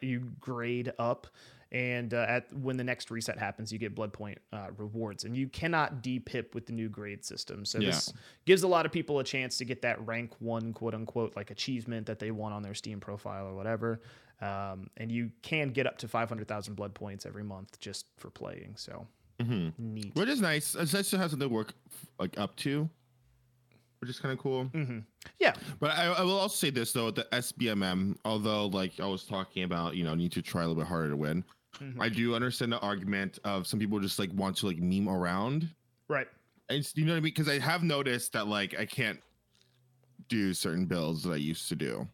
[0.00, 1.26] you grade up,
[1.72, 5.36] and uh, at when the next reset happens, you get blood point uh, rewards, and
[5.36, 7.64] you cannot depip with the new grade system.
[7.64, 7.90] So yeah.
[7.90, 8.12] this
[8.44, 11.50] gives a lot of people a chance to get that rank one quote unquote like
[11.50, 14.00] achievement that they want on their Steam profile or whatever.
[14.40, 18.74] Um, and you can get up to 500,000 blood points every month just for playing.
[18.76, 19.06] So
[19.40, 19.68] mm-hmm.
[19.78, 20.14] neat.
[20.14, 20.74] Which is nice.
[20.74, 21.74] It's nice to have something to work
[22.18, 22.88] like up to
[24.00, 24.64] which is kind of cool.
[24.72, 25.00] Mm-hmm.
[25.38, 29.06] Yeah, but I, I, will also say this though: at the SBMM, although like I
[29.06, 31.44] was talking about, you know, need to try a little bit harder to win.
[31.80, 32.00] Mm-hmm.
[32.00, 35.68] I do understand the argument of some people just like want to like meme around,
[36.08, 36.26] right?
[36.68, 37.34] And you know what I mean?
[37.34, 39.20] Because I have noticed that like I can't
[40.28, 42.08] do certain builds that I used to do.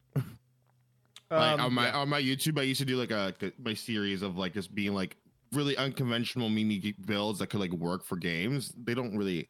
[1.30, 1.96] like um, on my yeah.
[1.96, 4.94] on my YouTube, I used to do like a my series of like just being
[4.94, 5.16] like
[5.52, 8.74] really unconventional meme builds that could like work for games.
[8.76, 9.48] They don't really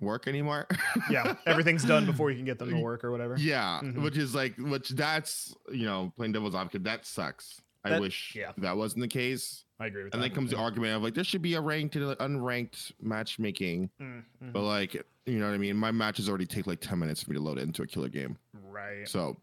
[0.00, 0.66] work anymore.
[1.10, 3.36] yeah, everything's done before you can get them to work or whatever.
[3.38, 4.02] Yeah, mm-hmm.
[4.02, 6.84] which is like, which that's you know, playing devil's advocate.
[6.84, 7.60] That sucks.
[7.84, 8.52] That, I wish yeah.
[8.58, 9.64] that wasn't the case.
[9.78, 10.28] I agree with and that.
[10.28, 14.50] then comes the argument of like there should be a ranked and unranked matchmaking, mm-hmm.
[14.52, 14.94] but like
[15.26, 15.76] you know what I mean.
[15.76, 18.08] My matches already take like ten minutes for me to load it into a killer
[18.08, 18.36] game.
[18.68, 19.08] Right.
[19.08, 19.38] So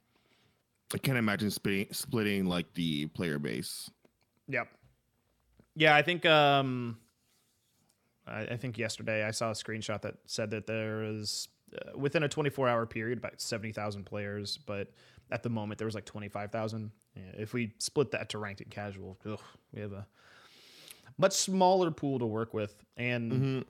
[0.94, 3.90] I can't imagine splitting splitting like the player base.
[4.48, 4.68] Yep.
[5.76, 6.98] Yeah, I think um
[8.28, 12.24] I, I think yesterday I saw a screenshot that said that there is uh, within
[12.24, 14.92] a 24 hour period about 70,000 players, but
[15.32, 16.92] at the moment there was like 25,000.
[17.16, 19.40] Yeah, if we split that to ranked and casual, ugh,
[19.74, 20.06] we have a
[21.18, 23.66] much smaller pool to work with, and Mhm.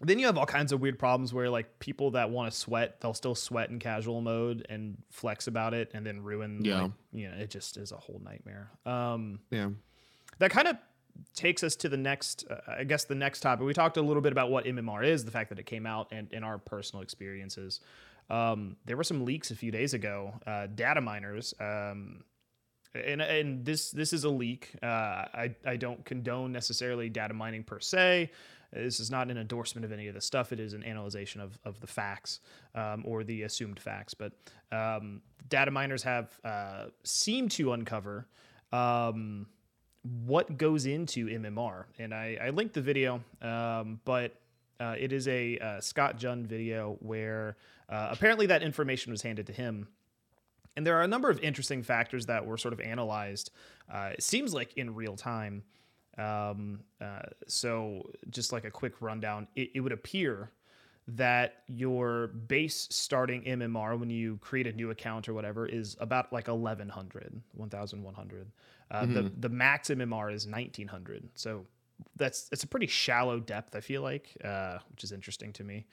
[0.00, 3.00] then you have all kinds of weird problems where like people that want to sweat,
[3.00, 6.64] they'll still sweat in casual mode and flex about it, and then ruin.
[6.64, 6.82] Yeah.
[6.82, 8.70] like, you know, it just is a whole nightmare.
[8.86, 9.70] Um, Yeah.
[10.38, 10.76] that kind of
[11.34, 13.66] takes us to the next uh, i guess the next topic.
[13.66, 16.08] We talked a little bit about what mmr is the fact that it came out
[16.12, 17.80] and in our personal experiences.
[18.30, 22.24] Um, there were some leaks a few days ago uh, data miners um,
[22.94, 24.70] and, and this this is a leak.
[24.82, 28.30] Uh, I, I don't condone necessarily data mining per se.
[28.72, 30.52] This is not an endorsement of any of the stuff.
[30.52, 32.40] It is an analyzation of, of the facts
[32.74, 34.12] um, or the assumed facts.
[34.12, 34.32] But
[34.70, 38.26] um, data miners have uh, seemed to uncover
[38.72, 39.46] um,
[40.24, 41.84] what goes into MMR.
[41.98, 44.34] And I, I linked the video, um, but
[44.80, 47.56] uh, it is a uh, Scott Jund video where
[47.88, 49.88] uh, apparently that information was handed to him.
[50.76, 53.50] And there are a number of interesting factors that were sort of analyzed,
[53.92, 55.64] uh, it seems like in real time.
[56.16, 60.50] Um, uh, so, just like a quick rundown, it, it would appear
[61.08, 66.32] that your base starting MMR when you create a new account or whatever is about
[66.32, 68.52] like 1100, 1100.
[68.90, 71.28] Uh, the the max MMR is 1900.
[71.34, 71.66] So
[72.16, 75.86] that's it's a pretty shallow depth I feel like, uh, which is interesting to me.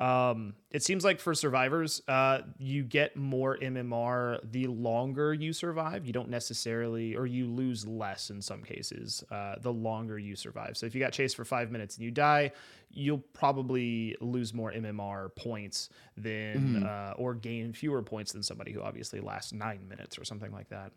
[0.00, 6.06] Um, it seems like for survivors, uh, you get more MMR the longer you survive.
[6.06, 10.76] You don't necessarily, or you lose less in some cases, uh, the longer you survive.
[10.76, 12.52] So if you got chased for five minutes and you die,
[12.90, 18.82] you'll probably lose more MMR points than, uh, or gain fewer points than somebody who
[18.82, 20.92] obviously lasts nine minutes or something like that.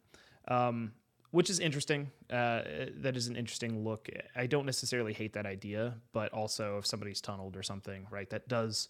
[0.48, 0.92] Um,
[1.32, 2.12] which is interesting.
[2.30, 2.62] Uh,
[2.98, 4.10] that is an interesting look.
[4.36, 8.48] I don't necessarily hate that idea, but also if somebody's tunneled or something, right, that
[8.48, 8.90] does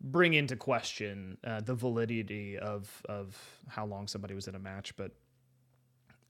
[0.00, 4.94] bring into question uh, the validity of of how long somebody was in a match.
[4.96, 5.12] But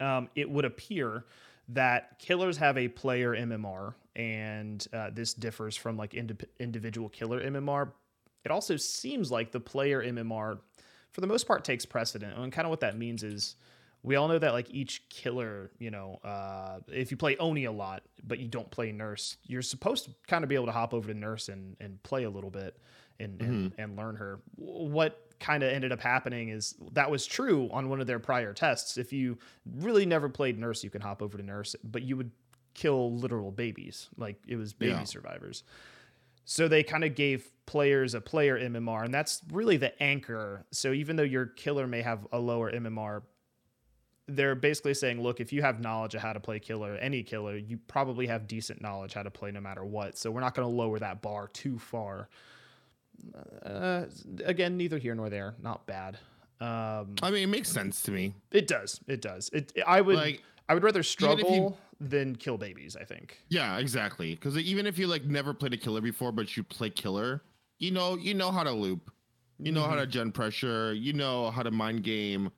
[0.00, 1.24] um, it would appear
[1.68, 7.40] that killers have a player MMR, and uh, this differs from like indi- individual killer
[7.40, 7.90] MMR.
[8.44, 10.58] It also seems like the player MMR,
[11.12, 12.36] for the most part, takes precedent.
[12.36, 13.54] And kind of what that means is
[14.02, 17.72] we all know that like each killer, you know, uh, if you play Oni a
[17.72, 20.92] lot, but you don't play Nurse, you're supposed to kind of be able to hop
[20.92, 22.76] over to Nurse and, and play a little bit
[23.20, 24.40] and, and, and learn her.
[24.56, 28.52] What kind of ended up happening is that was true on one of their prior
[28.52, 28.96] tests.
[28.96, 29.38] If you
[29.76, 32.30] really never played Nurse, you can hop over to Nurse, but you would
[32.74, 34.08] kill literal babies.
[34.16, 35.04] Like it was baby Yeah.
[35.04, 35.62] survivors.
[36.44, 40.64] So they kind of gave players a player MMR, and that's really the anchor.
[40.72, 43.22] So even though your killer may have a lower MMR,
[44.28, 47.56] they're basically saying, look, if you have knowledge of how to play killer, any killer,
[47.56, 50.16] you probably have decent knowledge how to play no matter what.
[50.16, 52.28] So we're not going to lower that bar too far.
[53.64, 54.04] Uh,
[54.44, 55.54] again, neither here nor there.
[55.62, 56.18] Not bad.
[56.60, 58.34] Um, I mean, it makes sense to me.
[58.50, 59.00] it does.
[59.08, 59.48] It does.
[59.52, 59.72] It.
[59.86, 60.16] I would.
[60.16, 62.96] Like, I would rather if you- struggle than kill babies.
[63.00, 63.38] I think.
[63.48, 64.34] yeah, exactly.
[64.34, 67.42] Because even if you like never played a killer before, but you play killer,
[67.78, 69.10] you know, you know how to loop,
[69.58, 69.98] you know how Mm-hmm.
[70.00, 72.50] to gen pressure, you know how to mind game.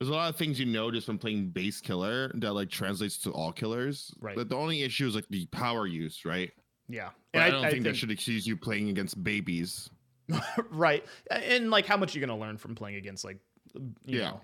[0.00, 3.30] There's a lot of things you notice from playing base killer that like translates to
[3.32, 4.14] all killers.
[4.18, 4.34] Right.
[4.34, 6.50] But the only issue is like the power use, right?
[6.88, 7.10] Yeah.
[7.32, 9.90] But I, don't think, that should excuse you playing against babies.
[10.70, 13.38] right and like how much you're gonna learn from playing against like
[13.74, 14.30] you Yeah.
[14.30, 14.40] know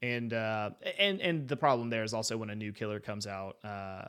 [0.00, 3.58] and uh and and the problem there is also when a new killer comes out
[3.62, 4.08] uh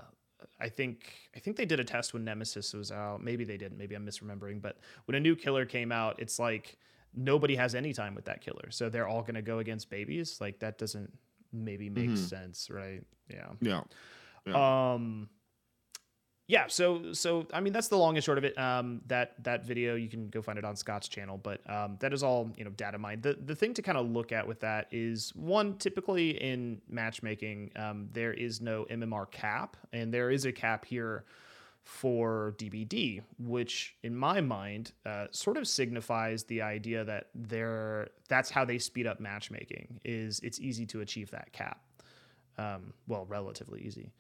[0.60, 3.22] I think I think they did a test when Nemesis was out.
[3.22, 3.78] Maybe they didn't.
[3.78, 4.62] Maybe I'm misremembering.
[4.62, 6.78] But when a new killer came out, it's like
[7.16, 10.38] nobody has any time with that killer, so they're all going to go against babies.
[10.40, 11.12] Like that doesn't
[11.54, 12.18] maybe make Mhm.
[12.18, 13.04] sense, right?
[13.30, 13.48] Yeah.
[13.62, 13.82] Yeah.
[14.46, 14.94] Yeah.
[14.94, 15.30] Um
[16.48, 18.58] yeah, so so I mean that's the long and short of it.
[18.58, 22.12] Um that that video you can go find it on Scott's channel, but um that
[22.14, 23.24] is all, you know, data mined.
[23.24, 27.72] The the thing to kind of look at with that is one typically in matchmaking,
[27.78, 31.24] um there is no MMR cap and there is a cap here
[31.84, 38.50] for DBD, which in my mind uh, sort of signifies the idea that they're that's
[38.50, 41.82] how they speed up matchmaking is it's easy to achieve that cap
[42.58, 44.12] um, well, relatively easy.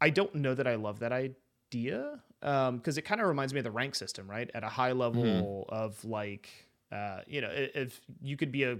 [0.00, 3.64] I don't know that I love that idea because it kind of reminds me of
[3.64, 4.50] the rank system, right?
[4.54, 6.48] At a high level of like,
[6.92, 8.78] uh, you know, if you could be a,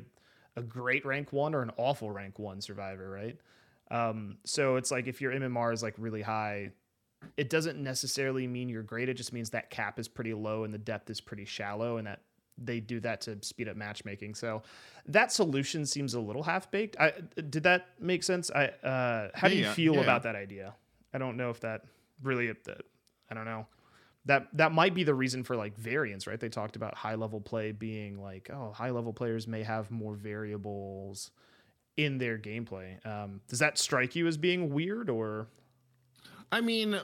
[0.56, 3.38] a great rank one or an awful rank one survivor, right?
[3.90, 6.70] Um, so it's like if your MMR is like really high,
[7.36, 9.08] it doesn't necessarily mean you're great.
[9.08, 12.06] It just means that cap is pretty low and the depth is pretty shallow, and
[12.06, 12.20] that
[12.58, 14.34] they do that to speed up matchmaking.
[14.34, 14.62] So
[15.06, 16.96] that solution seems a little half baked.
[16.98, 18.50] I did that make sense?
[18.50, 20.00] I uh, how do you feel yeah.
[20.00, 20.74] about that idea?
[21.12, 21.82] I don't know if that
[22.22, 22.48] really.
[22.64, 22.82] That,
[23.30, 23.66] I don't know.
[24.24, 26.40] That that might be the reason for like variance, right?
[26.40, 30.14] They talked about high level play being like, oh, high level players may have more
[30.14, 31.30] variables
[31.96, 33.04] in their gameplay.
[33.06, 35.48] Um, does that strike you as being weird or?
[36.52, 36.98] I mean,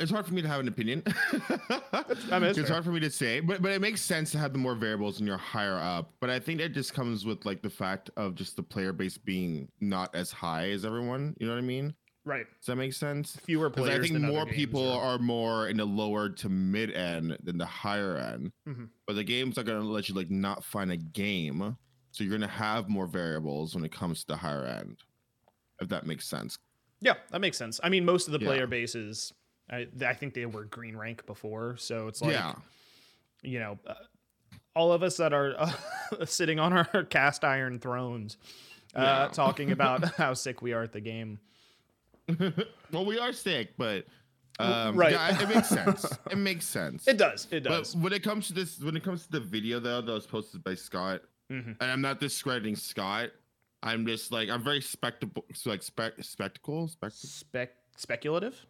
[0.00, 1.02] it's hard for me to have an opinion.
[2.06, 2.66] It's fair.
[2.66, 5.18] hard for me to say, but but it makes sense to have the more variables
[5.18, 6.12] when you're higher up.
[6.20, 9.16] But I think that just comes with like the fact of just the player base
[9.16, 11.34] being not as high as everyone.
[11.38, 11.94] You know what I mean?
[12.26, 12.46] right.
[12.60, 13.36] Does that make sense?
[13.44, 13.98] Fewer players.
[14.04, 17.66] I think more games people are more in the lower to mid end than the
[17.66, 18.50] higher end.
[18.68, 18.88] Mhm.
[19.06, 21.76] But the game's not gonna let you like not find a game,
[22.10, 24.98] so you're gonna have more variables when it comes to the higher end.
[25.80, 26.58] If that makes sense.
[27.04, 27.78] Yeah, that makes sense.
[27.84, 28.46] I mean, most of the Yeah.
[28.46, 29.32] player bases,
[29.70, 32.54] I, I think they were green rank before, so it's like, yeah.
[33.42, 33.94] you know, uh,
[34.74, 35.72] all of us that are uh,
[36.24, 38.38] sitting on our cast iron thrones,
[38.96, 39.28] uh, Yeah.
[39.32, 41.38] talking about how sick we are at the game.
[42.90, 44.06] well, we are sick, but
[44.58, 45.12] um, right.
[45.12, 46.06] yeah, it makes sense.
[46.30, 47.06] it makes sense.
[47.06, 47.46] It does.
[47.50, 47.96] It But does.
[47.96, 50.64] when it comes to this, when it comes to the video though, that was posted
[50.64, 51.20] by Scott,
[51.52, 51.76] Mhm.
[51.80, 53.30] and I'm not discrediting Scott.
[53.84, 57.28] I'm just like I'm very spectacle, so like spec, spectacle, spectacle.
[57.28, 58.66] Spec speculative.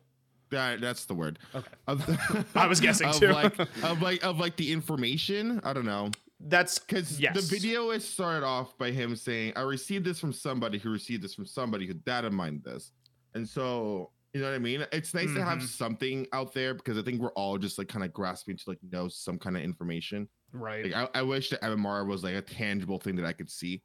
[0.50, 1.38] That that's the word.
[1.54, 1.66] Okay.
[1.86, 3.28] Of, I was guessing of too.
[3.28, 5.60] like of like of like the information.
[5.64, 6.10] I don't know
[6.40, 7.34] That's because Yes.
[7.34, 11.22] the video is started off by him saying, "I received this from somebody who received
[11.22, 12.92] this from somebody who data mined this,"
[13.34, 14.84] and so you know what I mean.
[14.92, 15.68] It's nice to have Mhm.
[15.68, 18.78] something out there because I think we're all just like kind of grasping to like
[18.90, 20.28] know some kind of information.
[20.52, 20.84] right.
[20.84, 23.82] Like I, I wish that MMR was like a tangible thing that I could see,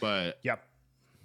[0.00, 0.64] but yep.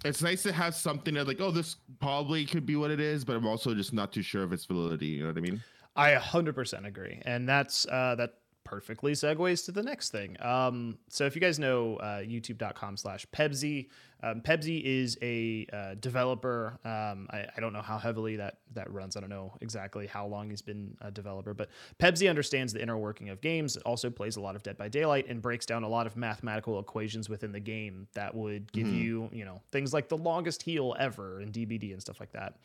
[0.04, 3.24] it's nice to have something that like, oh, this probably could be what it is,
[3.24, 5.06] but I'm also just not too sure of its validity.
[5.06, 5.62] You know what I mean?
[5.96, 7.20] I 100% agree.
[7.24, 8.34] And that's uh, that
[8.66, 10.36] perfectly segues to the next thing.
[10.42, 13.88] Um, so if you guys know uh, youtube.com slash Pebsy,
[14.22, 16.78] um, Pebsy is a uh, developer.
[16.84, 19.16] Um, I, I don't know how heavily that, that runs.
[19.16, 21.68] I don't know exactly how long he's been a developer, but
[22.00, 24.88] Pebsy understands the inner working of games, It also plays a lot of Dead by
[24.88, 28.88] Daylight, and breaks down a lot of mathematical equations within the game that would give
[28.88, 28.98] Mhm.
[28.98, 32.58] you, you know, things like the longest heal ever in DBD and stuff like that.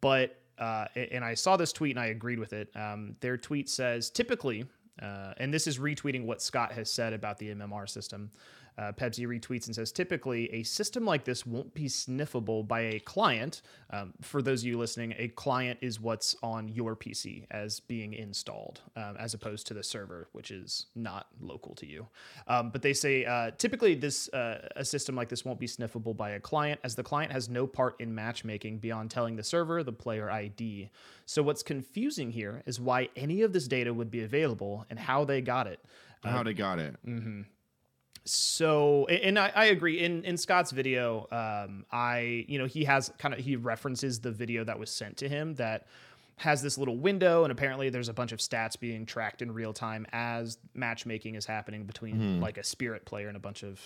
[0.00, 2.68] But uh, and I saw this tweet and I agreed with it.
[2.76, 4.66] Um, their tweet says typically,
[5.00, 8.30] uh, and this is retweeting what Scott has said about the MMR system.
[8.78, 13.00] Uh, Pepsi retweets and says typically a system like this won't be sniffable by a
[13.00, 13.62] client.
[13.90, 18.14] Um, for those of you listening, a client is what's on your PC as being
[18.14, 22.06] installed, um, as opposed to the server, which is not local to you.
[22.48, 26.16] Um, but they say uh, typically this uh, a system like this won't be sniffable
[26.16, 29.82] by a client, as the client has no part in matchmaking beyond telling the server
[29.82, 30.90] the player ID.
[31.26, 35.24] So what's confusing here is why any of this data would be available and how
[35.24, 35.80] they got it.
[36.24, 36.94] How they got it?
[37.06, 37.42] Mm-hmm.
[38.24, 40.00] So, and I, I agree.
[40.00, 44.30] In in Scott's video, um, I you know he has kind of he references the
[44.30, 45.86] video that was sent to him that
[46.36, 49.72] has this little window, and apparently there's a bunch of stats being tracked in real
[49.72, 53.80] time as matchmaking is happening between like a spirit player and a bunch of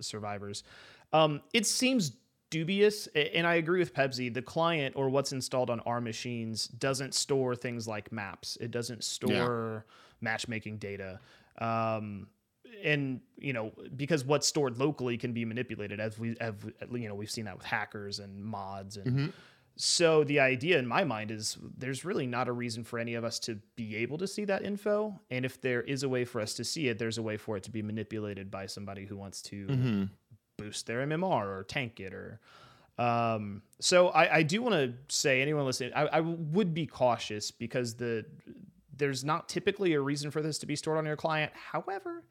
[0.00, 0.64] survivors.
[1.12, 2.12] Um, it seems
[2.50, 4.32] dubious, and I agree with Pepsi.
[4.32, 8.56] The client or what's installed on our machines doesn't store things like maps.
[8.60, 9.86] It doesn't store
[10.20, 11.20] matchmaking data.
[11.58, 12.28] Um,
[12.82, 16.56] and you know because what's stored locally can be manipulated as we have
[16.92, 19.32] you know we've seen that with hackers and mods and Mhm.
[19.76, 23.24] so the idea in my mind is there's really not a reason for any of
[23.24, 26.40] us to be able to see that info and if there is a way for
[26.40, 29.16] us to see it there's a way for it to be manipulated by somebody who
[29.16, 30.04] wants to Mm-hmm.
[30.58, 32.40] boost their mmr or tank it or
[32.98, 37.50] um so i i do want to say anyone listening I, I would be cautious
[37.50, 38.24] because the
[38.94, 42.22] there's not typically a reason for this to be stored on your client however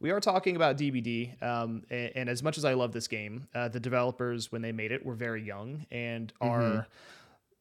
[0.00, 3.46] we are talking about dbd um, and, and as much as i love this game
[3.54, 6.86] uh, the developers when they made it were very young and are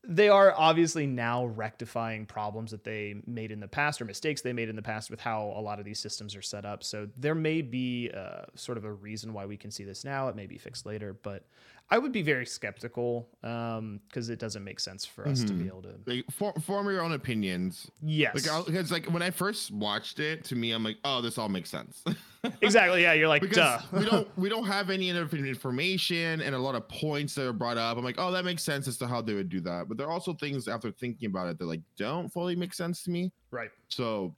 [0.08, 4.54] they are obviously now rectifying problems that they made in the past or mistakes they
[4.54, 6.84] made in the past with how a lot of these systems are set up.
[6.84, 10.30] So there may be uh, sort of a reason why we can see this now.
[10.30, 11.46] It may be fixed later, but
[11.92, 15.64] I would be very skeptical um, because it doesn't make sense for us to be
[15.64, 15.68] mm-hmm.
[15.68, 15.96] able to.
[16.06, 17.90] Like, for, form your own opinions.
[18.04, 21.40] Yes, Like, because like when I first watched it, to me, I'm like, oh, this
[21.40, 22.04] all makes sense.
[22.62, 23.02] exactly.
[23.02, 23.80] Yeah, you're like, because duh.
[23.92, 27.54] we don't we don't have any other information and a lot of points that are
[27.54, 27.98] brought up.
[27.98, 29.90] I'm like, oh, that makes sense as to how they would do that.
[29.90, 33.02] But there are also things after thinking about it that like don't fully make sense
[33.04, 33.32] to me.
[33.50, 33.72] right.
[33.88, 34.36] So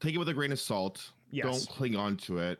[0.00, 1.10] take it with a grain of salt.
[1.30, 1.44] Yes.
[1.44, 2.58] Don't cling on to it.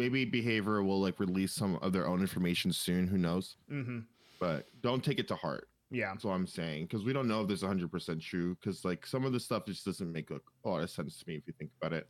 [0.00, 3.06] Maybe behavior will like release some of their own information soon.
[3.06, 3.56] Who knows?
[3.68, 4.00] hmm
[4.38, 5.68] But don't take it to heart.
[5.90, 6.12] Yeah.
[6.12, 6.86] That's what I'm saying.
[6.86, 8.54] Because we don't know if this is 100% true.
[8.54, 11.24] Because like some of the stuff just doesn't make a, a lot of sense to
[11.28, 12.08] me if you think about it.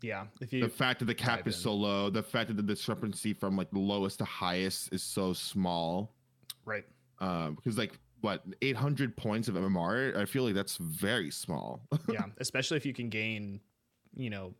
[0.00, 0.24] Yeah.
[0.40, 1.60] If you the fact that the cap is in.
[1.62, 5.32] so low, the fact that the discrepancy from like the lowest to highest is so
[5.32, 6.14] small.
[6.64, 6.84] Right.
[7.18, 11.82] Um, because like what 800 points of MMR, I feel like that's very small.
[12.08, 12.24] Yeah.
[12.38, 13.60] Especially if you can gain,
[14.18, 14.52] you know,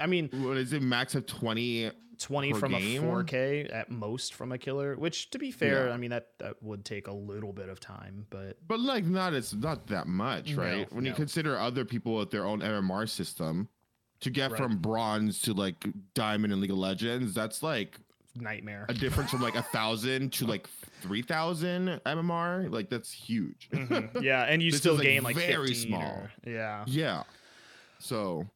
[0.00, 0.82] I mean, what is it?
[0.82, 3.02] Max of twenty 20 from game?
[3.02, 5.94] a 4K at most from a killer, which to be fair, Yeah.
[5.94, 9.34] I mean that that would take a little bit of time, but But like not
[9.34, 10.92] it's not that much, No, right?
[10.92, 13.68] when you consider other people with their own MMR system,
[14.20, 14.58] to get Right.
[14.60, 17.98] from bronze to like diamond in League of Legends, that's like
[18.36, 18.86] nightmare.
[18.88, 20.68] a difference from like a thousand to like
[21.02, 22.70] three thousand MMR.
[22.70, 23.68] Like that's huge.
[23.72, 24.22] Mhm.
[24.22, 26.00] Yeah, and you still like, gain like very small.
[26.00, 26.84] or- yeah.
[26.86, 27.24] yeah.
[27.98, 28.46] So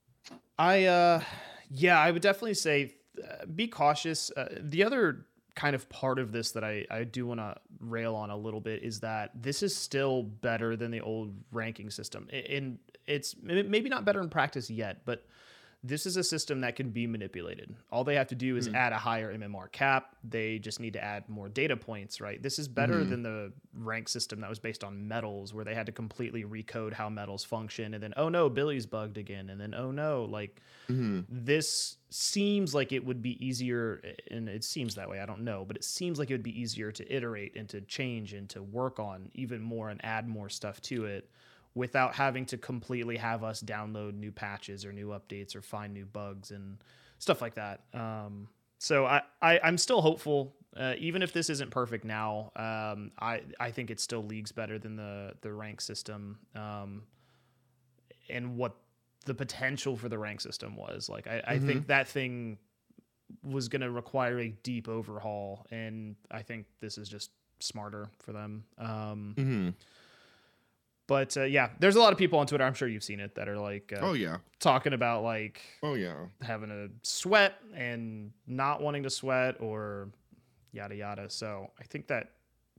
[0.58, 1.22] I uh
[1.70, 4.30] yeah, I would definitely say uh, be cautious.
[4.36, 8.14] Uh, the other kind of part of this that I I do want to rail
[8.14, 12.28] on a little bit is that this is still better than the old ranking system.
[12.32, 15.26] And it's maybe not better in practice yet, but
[15.84, 17.72] this is a system that can be manipulated.
[17.92, 18.74] All they have to do is Hmm.
[18.74, 20.16] add a higher MMR cap.
[20.24, 22.42] They just need to add more data points, right?
[22.42, 23.08] This is better Mhm.
[23.10, 26.92] than the rank system that was based on medals, where they had to completely recode
[26.94, 27.94] how medals function.
[27.94, 29.50] And then, oh no, Billy's bugged again.
[29.50, 31.24] And then, oh no, like mhm.
[31.28, 34.02] this seems like it would be easier.
[34.32, 35.20] And it seems that way.
[35.20, 37.80] I don't know, but it seems like it would be easier to iterate and to
[37.82, 41.30] change and to work on even more and add more stuff to it
[41.74, 46.06] without having to completely have us download new patches or new updates or find new
[46.06, 46.78] bugs and
[47.18, 47.82] stuff like that.
[47.94, 48.48] Um,
[48.78, 52.52] so I, I I'm still hopeful, uh, even if this isn't perfect now.
[52.56, 56.38] Um, I I think it still leagues better than the the rank system.
[56.54, 57.02] Um,
[58.30, 58.76] and what
[59.24, 61.26] the potential for the rank system was like.
[61.26, 62.58] I, I think that thing
[63.42, 68.32] was going to require a deep overhaul, and I think this is just smarter for
[68.32, 68.64] them.
[68.78, 69.74] Um, Mhm.
[71.08, 72.62] But uh, yeah, there's a lot of people on Twitter.
[72.64, 74.36] I'm sure you've seen it that are like uh, Oh yeah.
[74.60, 76.14] talking about like Oh yeah.
[76.42, 80.10] having a sweat and not wanting to sweat or
[80.72, 81.28] yada yada.
[81.28, 82.30] So I think that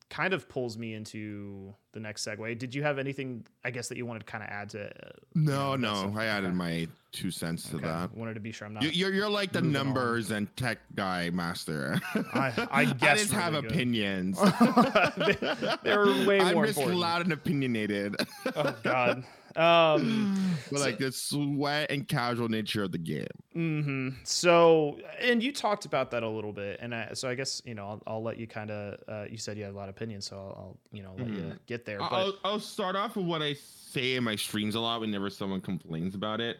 [0.09, 2.57] kind of pulls me into the next segue.
[2.57, 4.85] Did you have anything, I guess, that you wanted to kind of add to?
[4.87, 6.19] uh, No, you know, no.
[6.19, 7.85] I added my two cents to Okay.
[7.85, 8.15] that.
[8.15, 8.83] Wanted to be sure I'm not.
[8.83, 9.85] You- You're you're like the moving on.
[9.87, 11.99] numbers and tech guy master.
[12.33, 13.65] I- I guess I just have good.
[13.65, 14.39] opinions.
[15.17, 16.99] They- they're way more I'm just important.
[16.99, 18.15] loud and opinionated.
[18.55, 19.23] oh God.
[19.55, 23.25] Um, but like the sweat and casual nature of the game.
[23.53, 27.59] hmm So, and you talked about that a little bit, and I, so I guess
[27.65, 28.99] you know I'll, I'll let you kind of.
[29.07, 31.27] Uh, you said you had a lot of opinions, so I'll, I'll you know let
[31.29, 31.59] you Mhm.
[31.65, 31.97] get there.
[31.97, 35.29] But I'll, I'll start off with what I say in my streams a lot whenever
[35.31, 36.59] someone complains about it.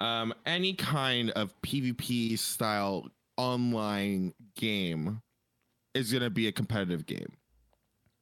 [0.00, 5.20] Um, any kind of PvP style online game
[5.94, 7.32] is gonna be a competitive game.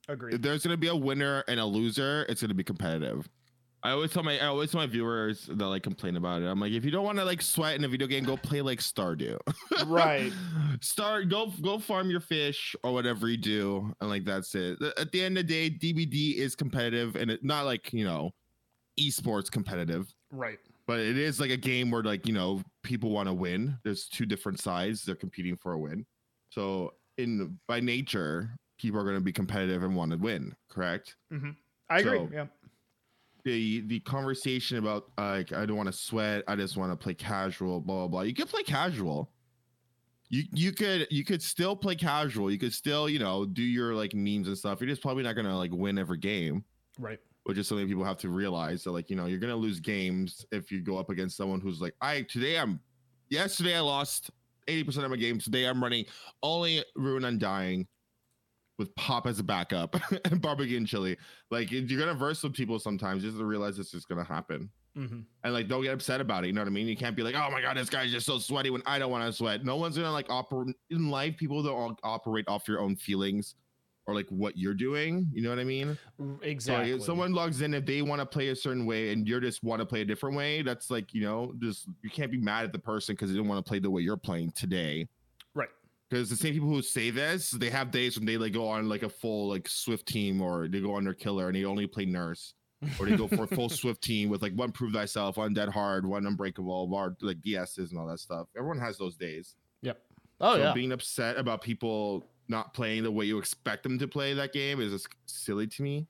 [0.08, 0.34] agreed.
[0.34, 3.28] If there's gonna be a winner and a loser, it's gonna be competitive.
[3.84, 6.46] I always tell my I always tell my viewers that like complain about it.
[6.46, 8.62] I'm like, if you don't want to like sweat in a video game, go play
[8.62, 9.38] like Stardew.
[9.86, 10.32] Right.
[10.80, 14.78] Start go go farm your fish or whatever you do, and like that's it.
[14.98, 18.30] At the end of the day, DBD is competitive, and it not like you know,
[19.00, 20.58] esports competitive, Right.
[20.86, 23.76] But it is like a game where like you know people want to win.
[23.84, 26.06] There's two different sides; they're competing for a win.
[26.50, 30.54] So in by nature, people are going to be competitive and want to win.
[30.68, 31.16] Correct?
[31.32, 31.50] Mm-hmm.
[31.90, 32.28] I agree.
[32.32, 32.46] Yeah.
[33.44, 37.14] the the conversation about like I don't want to sweat, I just want to play
[37.14, 38.20] casual, blah blah blah.
[38.22, 39.30] You can play casual.
[40.30, 42.50] You you could you could still play casual.
[42.50, 44.80] You could still you know do your like memes and stuff.
[44.80, 46.64] You're just probably not gonna like win every game,
[46.98, 47.18] Right.
[47.44, 48.84] Which is something people have to realize.
[48.84, 51.80] that like you know you're gonna lose games if you go up against someone who's
[51.80, 52.80] like I today I'm
[53.30, 54.30] yesterday I lost
[54.68, 55.44] eighty percent of my games.
[55.44, 56.04] Today I'm running
[56.42, 57.86] only Ruin Undying
[58.78, 61.16] with Pop as a backup and barbecue and chili.
[61.50, 64.70] Like you're gonna verse with people sometimes just to realize this is gonna happen.
[64.94, 66.48] hmm And like don't get upset about it.
[66.48, 66.86] You know what I mean?
[66.86, 69.10] You can't be like, oh my god, this guy's just so sweaty when I don't
[69.10, 69.64] want to sweat.
[69.64, 71.36] No one's gonna like operate in life.
[71.36, 73.56] People don't operate off your own feelings
[74.06, 75.28] or like what you're doing.
[75.32, 75.96] You know what I mean?
[76.18, 76.92] So Exactly.
[76.92, 79.40] like, if someone logs in if they want to play a certain way and you
[79.40, 82.38] just want to play a different way, that's like, you know, just you can't be
[82.38, 85.08] mad at the person because they don't want to play the way you're playing today.
[85.54, 85.68] Right.
[86.10, 88.88] Because the same people who say this, they have days when they like go on
[88.88, 91.86] like a full like SWF team or they go on their killer and they only
[91.86, 92.54] play nurse.
[92.98, 95.68] Or they go for a full SWF team with like one prove thyself, one dead
[95.68, 98.48] hard, one unbreakable, bar like DSs and all that stuff.
[98.56, 99.54] Everyone has those days.
[99.82, 100.02] Yep.
[100.40, 100.72] Oh so yeah.
[100.72, 104.80] being upset about people not playing the way you expect them to play that game
[104.80, 106.06] is just silly to me.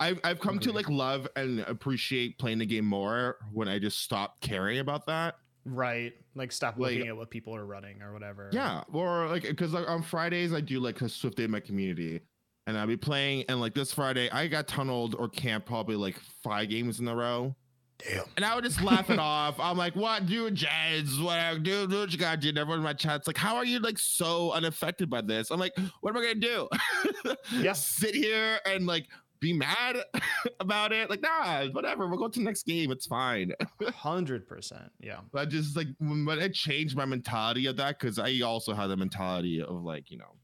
[0.00, 4.00] I've I've come to like love and appreciate playing the game more when I just
[4.00, 5.36] stop caring about that.
[5.64, 6.12] Right.
[6.34, 8.50] Like stop Like- looking at what people are running or whatever.
[8.52, 11.60] Yeah, or like because like on Fridays I do like a SWF Day in my
[11.60, 12.20] community,
[12.66, 13.44] and I'll be playing.
[13.48, 17.14] And like this Friday, I got tunneled or camped probably like five games in a
[17.16, 17.54] row.
[17.98, 18.24] Damn.
[18.36, 19.60] And I would just laugh it off.
[19.60, 22.48] I'm like, what, dude, Jazz, whatever, do, do what you gotta do.
[22.48, 25.50] And everyone in my chat's like, how are you like so unaffected by this?
[25.50, 26.68] I'm like, what am I gonna do?
[27.52, 27.72] Yeah.
[27.72, 29.06] Sit here and like
[29.40, 29.98] be mad
[30.60, 31.10] about it.
[31.10, 32.06] Like, nah, whatever.
[32.06, 32.90] We'll go to the next game.
[32.90, 33.52] It's fine.
[33.94, 34.90] Hundred percent.
[35.00, 35.18] Yeah.
[35.32, 38.86] But just like when, when I changed my mentality of that, because I also had
[38.86, 40.36] the mentality of like, you know,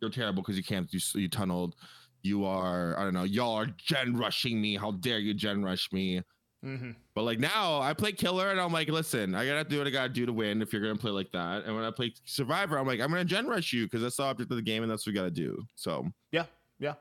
[0.00, 1.74] you're terrible because you can't do you tunneled.
[2.22, 4.76] You are, I don't know, y'all are gen rushing me.
[4.76, 6.22] How dare you gen rush me?
[6.64, 6.90] Mm-hmm.
[7.14, 9.90] But like now, I play killer, and I'm like, listen, I gotta do what I
[9.90, 10.62] gotta do to win.
[10.62, 13.24] If you're gonna play like that, and when I play survivor, I'm like, I'm gonna
[13.24, 15.30] gen rush you because that's the object of the game, and that's what we gotta
[15.30, 15.62] do.
[15.74, 16.46] So yeah,
[16.78, 16.94] yeah.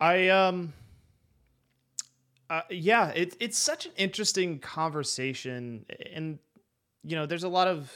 [0.00, 0.72] I um,
[2.50, 6.38] uh, yeah, it's it's such an interesting conversation, and
[7.02, 7.90] you know, there's a lot of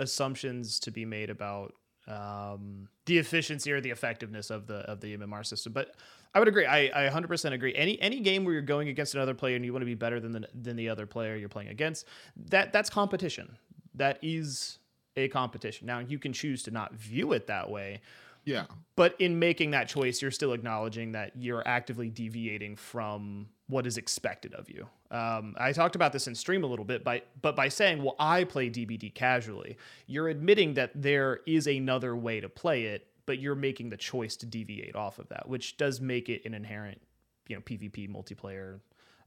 [0.00, 1.74] assumptions to be made about
[2.08, 5.72] um, the efficiency or the effectiveness of the of the MMR system.
[5.72, 5.94] But
[6.34, 6.66] I would agree.
[6.66, 7.74] I, I 100% agree.
[7.74, 10.20] Any any game where you're going against another player and you want to be better
[10.20, 12.06] than the than the other player you're playing against,
[12.50, 13.56] that that's competition.
[13.94, 14.78] That is
[15.16, 15.86] a competition.
[15.86, 18.00] Now you can choose to not view it that way.
[18.44, 18.64] Yeah.
[18.96, 23.96] But in making that choice, you're still acknowledging that you're actively deviating from what is
[23.96, 24.86] expected of you.
[25.10, 28.16] Um, I talked about this in stream a little bit, by, but by saying, well,
[28.18, 29.76] I play DBD casually,
[30.06, 34.34] you're admitting that there is another way to play it, but you're making the choice
[34.34, 37.00] to deviate off of that, which does make it an inherent,
[37.46, 38.80] you know, PvP multiplayer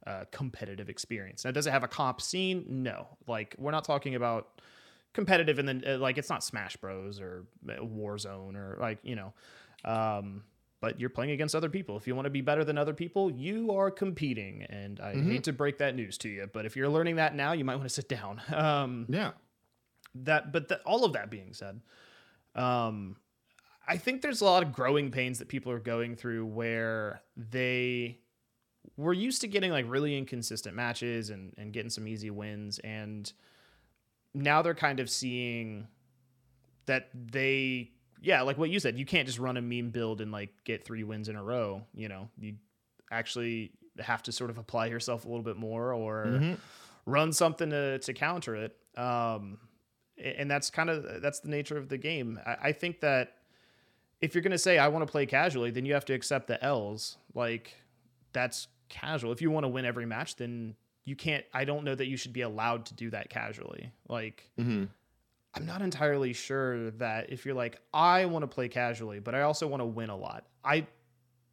[0.06, 1.46] uh, competitive experience.
[1.46, 2.66] Now, does it have a comp scene?
[2.68, 3.08] No.
[3.28, 4.62] Like, we're not talking about
[5.14, 9.16] competitive and then uh, like it's not Smash Bros or uh, Warzone or like you
[9.16, 9.34] know,
[9.86, 10.44] um,
[10.82, 11.96] but you're playing against other people.
[11.96, 14.64] If you want to be better than other people, you are competing.
[14.64, 15.32] And I mm-hmm.
[15.32, 17.78] hate to break that news to you, but if you're learning that now, you might
[17.78, 18.42] want to sit down.
[18.54, 19.32] Um, yeah.
[20.16, 21.80] That, but the, all of that being said,
[22.56, 23.16] um,
[23.88, 28.20] I think there's a lot of growing pains that people are going through where they
[28.98, 33.32] were used to getting like really inconsistent matches and, and getting some easy wins and
[34.34, 35.88] now they're kind of seeing
[36.86, 40.32] that they yeah like what you said you can't just run a meme build and
[40.32, 42.30] like get three wins in a row you know?
[42.40, 42.56] You
[43.12, 46.54] actually have to sort of apply yourself a little bit more or mm-hmm.
[47.06, 48.76] run something to, to counter it.
[48.98, 49.60] Um,
[50.18, 52.40] and that's kind of that's the nature of the game.
[52.46, 53.34] I, I think that
[54.24, 56.48] if you're going to say i want to play casually then you have to accept
[56.48, 57.76] the l's like
[58.32, 61.94] that's casual if you want to win every match then you can't i don't know
[61.94, 64.86] that you should be allowed to do that casually like mm-hmm.
[65.56, 69.42] i'm not entirely sure that if you're like i want to play casually but i
[69.42, 70.88] also want to win a lot i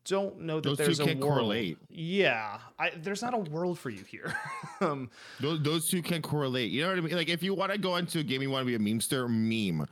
[0.05, 1.41] don't know that those there's two can't a world.
[1.41, 1.79] correlate.
[1.91, 4.35] Yeah, I, there's not a world for you here.
[4.81, 5.11] um,
[5.41, 6.71] those those two can correlate.
[6.71, 7.17] You know what I mean?
[7.17, 9.29] Like if you want to go into a game, you want to be a memester,
[9.29, 9.87] meme,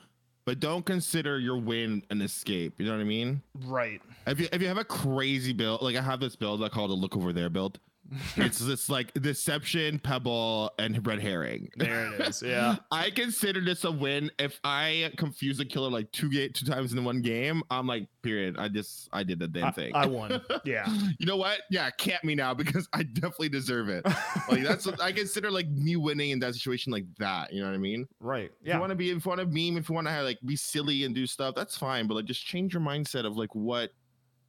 [0.49, 2.81] but don't consider your win an escape.
[2.81, 3.43] You know what I mean?
[3.67, 4.01] Right.
[4.27, 6.87] If you if you have a crazy build, like I have this build I call
[6.87, 7.79] it a look over there build
[8.37, 11.69] it's this like deception, pebble, and red herring.
[11.77, 12.43] There it is.
[12.43, 12.77] Yeah.
[12.91, 14.31] I consider this a win.
[14.39, 18.09] If I confuse a killer like two ga- two times in one game, I'm like,
[18.23, 18.57] period.
[18.59, 19.95] I just I did the damn I, thing.
[19.95, 20.41] I won.
[20.65, 20.89] Yeah.
[21.19, 21.61] you know what?
[21.71, 24.05] Yeah, camp me now because I definitely deserve it.
[24.49, 27.53] like that's what I consider like me winning in that situation like that.
[27.53, 28.09] You know what I mean?
[28.21, 28.51] Right.
[28.63, 28.71] Yeah.
[28.71, 30.39] If you want to be, if you want to meme, if you want to like
[30.47, 32.07] be silly and do stuff, that's fine.
[32.07, 33.91] But like, just change your mindset of like what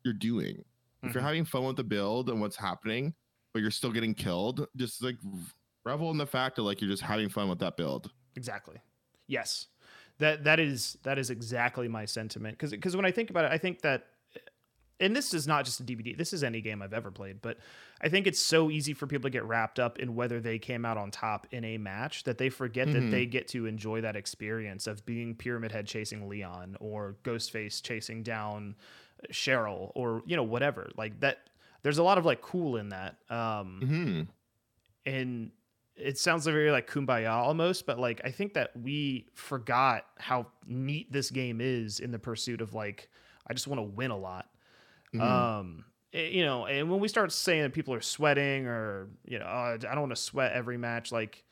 [0.06, 0.56] you're doing.
[0.56, 1.08] Mm-hmm.
[1.08, 1.28] If you're mm-hmm.
[1.28, 3.14] having fun with the build and what's happening,
[3.54, 4.68] but you're still getting killed.
[4.76, 5.18] Just like
[5.86, 8.12] revel in the fact that like you're just having fun with that build.
[8.36, 8.78] Exactly.
[9.28, 9.68] Yes.
[10.20, 13.52] That that is that is exactly my sentiment because because when I think about it,
[13.52, 14.08] I think that
[15.00, 16.18] and this is not just a DBD.
[16.18, 17.58] This is any game I've ever played, but
[18.02, 20.86] I think it's so easy for people to get wrapped up in whether they came
[20.86, 23.06] out on top in a match that they forget mm-hmm.
[23.06, 27.82] that they get to enjoy that experience of being Pyramid Head chasing Leon or Ghostface
[27.82, 28.76] chasing down
[29.32, 30.90] Cheryl or you know whatever.
[30.98, 31.50] Like that
[31.82, 33.18] there's a lot of like cool in that.
[33.30, 34.22] Um, mm-hmm.
[35.06, 35.52] and
[35.96, 41.12] it sounds very like kumbaya almost, but like I think that we forgot how neat
[41.12, 43.10] this game is in the pursuit of like
[43.48, 44.48] I just want to win a lot.
[45.14, 45.22] Mm-hmm.
[45.22, 49.10] Um, it, eh, you know, and when we start saying that people are sweating or
[49.26, 51.44] you know, oh, I don't want to sweat every match, like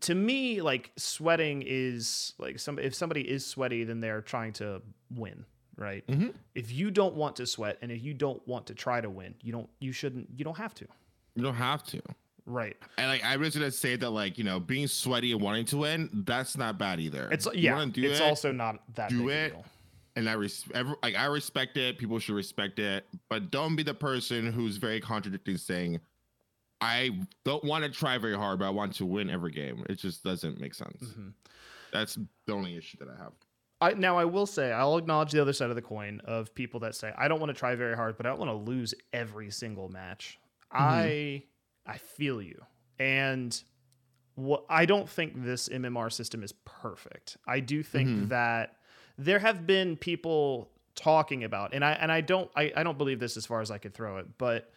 [0.00, 4.82] to me, like sweating is like some if somebody is sweaty, then they're trying to
[5.14, 5.44] win
[5.76, 6.06] right?
[6.06, 6.28] Mm-hmm.
[6.54, 9.34] If you don't want to sweat and if you don't want to try to win,
[9.42, 10.86] you don't you shouldn't you don't have to.
[11.34, 12.00] You don't have to.
[12.46, 12.76] Right.
[12.96, 15.78] And like I was gonna say that like, you know, being sweaty and wanting to
[15.78, 17.28] win, that's not bad either.
[17.30, 19.54] It's yeah, it's it, also not that do it.
[20.14, 20.64] And I res-
[21.02, 21.98] like I respect it.
[21.98, 26.00] People should respect it, but don't be the person who's very contradicting, saying,
[26.80, 29.96] "I don't want to try very hard, but I want to win every game." It
[29.96, 31.02] just doesn't make sense.
[31.04, 31.28] Mm-hmm.
[31.92, 32.16] That's
[32.46, 33.32] the only issue that I have.
[33.80, 36.80] I, now I will say I'll acknowledge the other side of the coin of people
[36.80, 38.94] that say I don't want to try very hard, but I don't want to lose
[39.12, 40.38] every single match.
[40.74, 40.82] Mm-hmm.
[40.82, 41.42] I
[41.86, 42.62] I feel you,
[42.98, 43.62] and
[44.34, 47.36] what I don't think this MMR system is perfect.
[47.46, 48.28] I do think mm-hmm.
[48.28, 48.76] that
[49.18, 53.20] there have been people talking about, and I and I don't I, I don't believe
[53.20, 54.70] this as far as I could throw it, but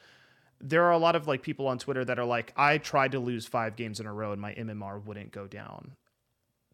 [0.62, 3.20] there are a lot of like people on Twitter that are like, I tried to
[3.20, 5.96] lose five games in a row and my MMR wouldn't go down.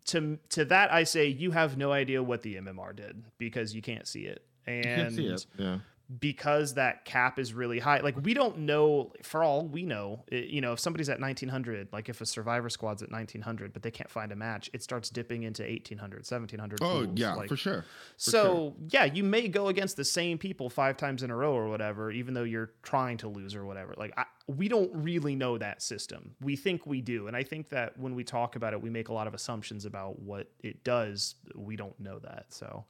[0.06, 3.82] To to that I say you have no idea what the MMR did because you
[3.82, 4.46] can't see it.
[4.68, 5.46] And see it.
[5.58, 5.78] Yeah.
[6.20, 10.46] Because that cap is really high, like we don't know for all we know, it,
[10.46, 13.92] you know, if somebody's at 1900, like if a survivor squad's at 1900 but they
[13.92, 17.58] can't find a match, it starts dipping into 1800, 1700 Oh pools, yeah, like, for
[17.58, 17.86] sure.
[18.18, 21.54] For so yeah, you may go against the same people five times in a row
[21.54, 23.96] or whatever, even though you're trying to lose or whatever.
[23.98, 26.36] Like I, we don't really know that system.
[26.40, 29.10] We think we do, and I think that when we talk about it, we make
[29.10, 31.36] a lot of assumptions about what it does.
[31.56, 32.86] We don't know that, so.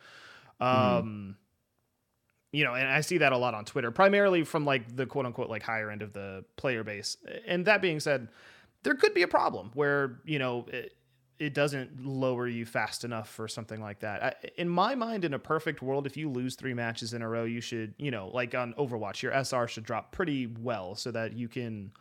[0.60, 1.36] Um,
[2.56, 5.26] You know, and I see that a lot on Twitter, primarily from like the quote
[5.26, 7.18] unquote like higher end of the player base.
[7.46, 8.30] And that being said,
[8.84, 10.96] there could be a problem where you know it,
[11.38, 14.24] it doesn't lower you fast enough for something like that.
[14.24, 17.28] I, in my mind, in a perfect world, if you lose three matches in a
[17.28, 21.12] row, you should, you know, like on Overwatch, your SR should drop pretty well so
[21.12, 21.92] that you can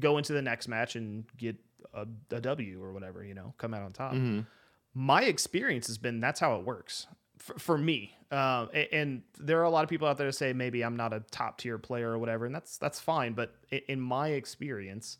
[0.00, 1.56] go into the next match and get
[1.92, 4.14] a, a W or whatever, you know, come out on top.
[4.14, 4.46] Mhm.
[4.94, 7.06] My experience has been that's how it works
[7.38, 8.14] for, for me.
[8.30, 11.12] Uh, and, there are a lot of people out there that say maybe I'm not
[11.14, 13.32] a top tier player or whatever, and that's that's fine.
[13.32, 15.18] But in my experience,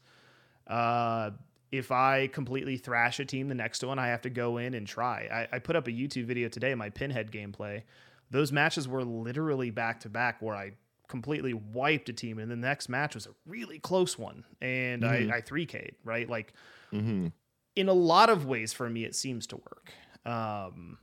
[0.67, 1.31] uh,
[1.73, 4.87] if I completely thrash a team, the next one I have to go in and
[4.87, 5.47] try.
[5.53, 7.83] I, I put up a YouTube video today, my pinhead gameplay.
[8.31, 10.73] Those matches were literally back to back where I
[11.09, 15.31] completely wiped a team, and the next match was a really close one, and Mhm.
[15.31, 16.29] I, I 3K'd, right?
[16.29, 16.53] Like
[16.93, 17.33] Mhm.
[17.77, 19.93] in a lot of ways for me, it seems to work.
[20.27, 20.99] Um,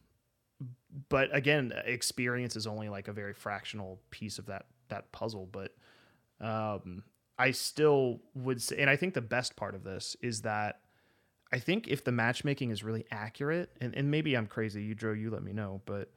[1.10, 5.50] but again, experience is only like a very fractional piece of that that puzzle.
[5.52, 5.72] But
[6.40, 7.04] um,
[7.38, 10.82] I still would say, and I think the best part of this is that
[11.52, 15.12] I think if the matchmaking is really accurate, and, and maybe I'm crazy, you Joe,
[15.12, 16.12] you let me know, but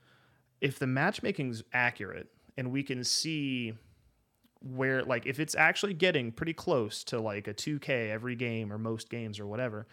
[0.60, 3.74] if the matchmaking's accurate and we can see
[4.60, 8.78] where like if it's actually getting pretty close to like a 2k every game or
[8.78, 9.86] most games or whatever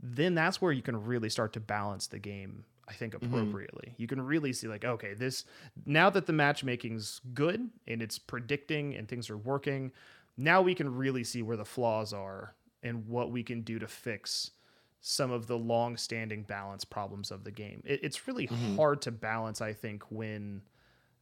[0.00, 3.94] then that's where you can really start to balance the game i think appropriately.
[3.98, 5.44] You can really see like okay this
[5.86, 9.92] now that the matchmaking's good and it's predicting and things are working
[10.36, 13.86] now we can really see where the flaws are and what we can do to
[13.88, 14.52] fix
[15.00, 17.82] some of the long-standing balance problems of the game.
[17.84, 18.76] It, it's really Mhm.
[18.76, 20.62] hard to balance i think when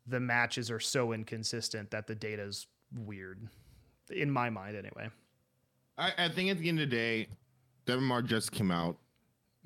[0.07, 3.49] the matches are so inconsistent that the data's weird
[4.11, 5.09] in my mind anyway.
[5.99, 7.27] I, I think at the end of the day,
[7.87, 8.99] MMR just came out,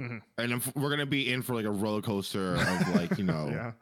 [0.01, 0.22] Mhm.
[0.38, 3.48] and if we're gonna be in for like a roller coaster of like you know
[3.51, 3.72] yeah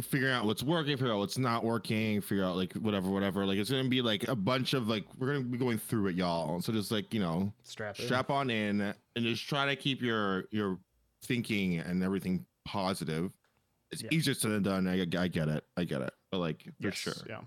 [0.00, 3.44] figuring out what's working, figure out what's not working, figure out like whatever, whatever.
[3.44, 6.16] Like it's gonna be like a bunch of like we're gonna be going through it,
[6.16, 6.62] y'all.
[6.62, 8.06] So just like you know, strap in.
[8.06, 8.94] strap on in and
[9.24, 10.78] just try to keep your your
[11.24, 13.32] thinking and everything positive.
[13.90, 14.08] It's Yeah.
[14.12, 14.88] easier said than done.
[14.88, 15.64] I, I get it.
[15.76, 16.14] I get it.
[16.30, 17.12] But like for Yes, sure.
[17.28, 17.40] yeah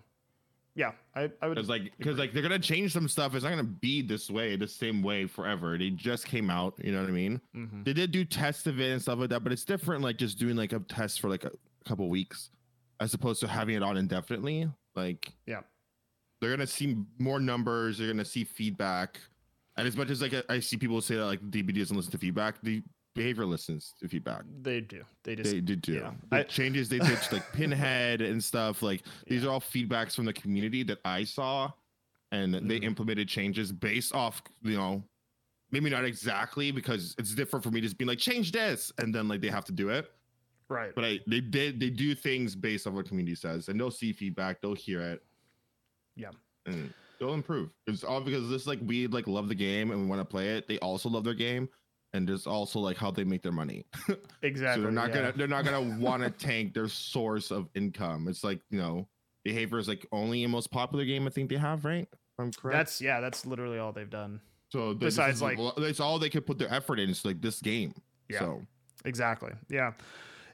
[0.75, 3.33] yeah i, I would Because like, because like they're gonna change some stuff.
[3.33, 5.77] It's not gonna be this way, the same way forever.
[5.77, 6.73] They just came out.
[6.83, 7.39] You know what I mean?
[7.55, 7.85] Mhm.
[7.85, 10.03] They did do tests of it and stuff like that, but it's different.
[10.03, 11.51] Like just doing like a test for like a
[11.85, 12.49] couple weeks,
[12.99, 14.69] as opposed to having it on indefinitely.
[14.95, 15.61] Like, Yeah.
[16.41, 17.97] they're gonna see more numbers.
[17.97, 19.19] They're gonna see feedback.
[19.77, 22.11] And as much as like I- I see people say that like DBD doesn't listen
[22.11, 22.81] to feedback, the
[23.15, 24.43] behavior listens to feedback.
[24.61, 26.11] they do they just They did do yeah.
[26.29, 28.81] the I- changes they did like Pinhead and stuff.
[28.83, 31.71] Like these are all feedbacks from the community that I saw,
[32.31, 32.83] and they Mhm.
[32.83, 35.03] implemented changes based off you know
[35.71, 39.27] maybe not exactly because it's different for me just being like change this and then
[39.27, 40.11] like they have to do it.
[40.69, 43.91] right But I they did they do things based on what community says, and they'll
[43.91, 45.23] see feedback, they'll hear it.
[46.15, 46.31] Yeah.
[46.65, 47.69] and they'll improve.
[47.87, 50.49] It's all because this like we like love the game and we want to play
[50.57, 50.67] it.
[50.67, 51.69] They also love their game.
[52.15, 53.85] And there's also like how they make their money.
[54.41, 55.15] exactly So they're not yeah.
[55.15, 58.27] gonna they're not gonna want to tank their source of income.
[58.29, 59.07] It's like you know,
[59.43, 62.07] behavior is like only a most popular game I think they have, right?
[62.39, 62.77] I'm correct.
[62.77, 64.39] that's yeah that's literally all they've done
[64.71, 67.09] so they- besides, like- well, that's all they could put their effort in.
[67.09, 67.93] It's like this game.
[68.29, 68.39] Yeah.
[68.39, 68.61] So
[69.03, 69.91] exactly yeah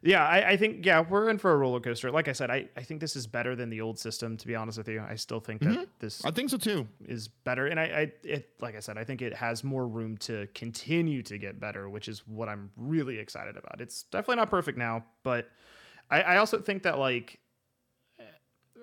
[0.04, 2.68] yeah I, I think yeah we're in for a roller coaster like i said I,
[2.76, 5.16] I think this is better than the old system to be honest with you i
[5.16, 5.88] still think that Mhm.
[6.00, 6.88] this I think so too.
[7.06, 10.18] is better and I, I it like i said i think it has more room
[10.20, 14.50] to continue to get better which is what i'm really excited about it's definitely not
[14.50, 15.50] perfect now but
[16.10, 17.38] i, I also think that like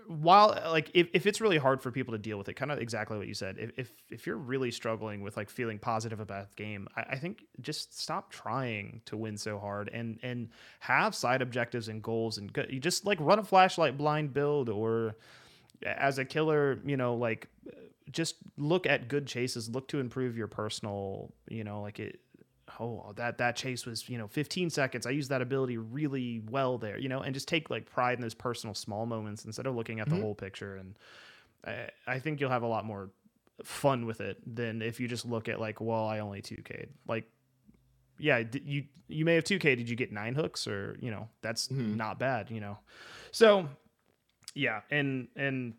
[0.09, 2.79] while like if, if it's really hard for people to deal with it kind of
[2.79, 6.49] exactly what you said if, if if you're really struggling with like feeling positive about
[6.49, 10.49] the game I, I think just stop trying to win so hard and and
[10.81, 14.71] have side objectives and goals and go, you just like run a flashlight blind build
[14.71, 15.17] or
[15.85, 17.49] as a killer you know like
[18.11, 22.19] just look at good chases look to improve your personal you know like it
[22.81, 25.07] oh that that chase was you know 15 seconds.
[25.07, 28.23] I used that ability really well there you know and just take like pride in
[28.23, 30.21] those personal small moments instead of looking at the Mhm.
[30.21, 30.77] whole picture.
[30.77, 30.95] And
[31.66, 33.11] I, I think you'll have a lot more
[33.64, 37.29] fun with it than if you just look at like well i only 2k like
[38.19, 40.66] yeah you you may have 2k did you get nine hooks?
[40.69, 41.97] Or you know that's Mhm.
[41.97, 42.79] not bad you know?
[43.33, 43.69] So
[44.55, 45.75] yeah and and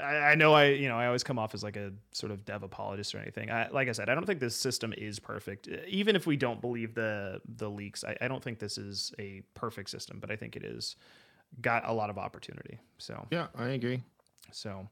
[0.00, 2.44] I, I know I, you know, I always come off as like a sort of
[2.44, 3.50] dev apologist or anything.
[3.50, 5.68] I, like I said, I don't think this system is perfect.
[5.86, 9.42] Even if we don't believe the the leaks, I, I don't think this is a
[9.54, 10.18] perfect system.
[10.20, 10.96] But I think it is
[11.60, 12.78] got a lot of opportunity.
[12.98, 14.02] So, Yeah, I agree.
[14.50, 14.88] so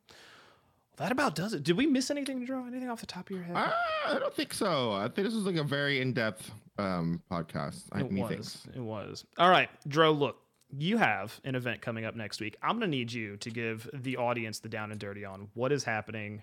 [0.96, 1.62] that about does it.
[1.64, 2.66] Did we miss anything to draw?
[2.66, 3.56] Anything off the top of your head?
[3.56, 3.72] I,
[4.06, 4.92] I don't think so.
[4.92, 7.82] I think this was like a very in-depth um podcast.
[7.92, 8.66] I it was.
[8.74, 9.24] It was.
[9.38, 10.12] All right, Dro.
[10.12, 10.36] Look,
[10.76, 12.56] you have an event coming up next week.
[12.62, 15.84] I'm gonna need you to give the audience the down and dirty on what is
[15.84, 16.42] happening,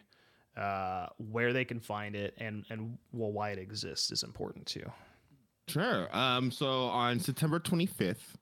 [0.56, 4.90] uh, where they can find it, and and well, why it exists is important too.
[5.68, 6.16] Sure.
[6.16, 8.36] Um, so on September 25th,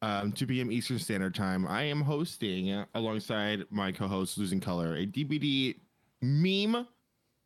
[0.00, 0.72] um, 2 p.m.
[0.72, 5.76] Eastern Standard Time, I am hosting uh, alongside my co-host Losing Color a DBD
[6.22, 6.86] meme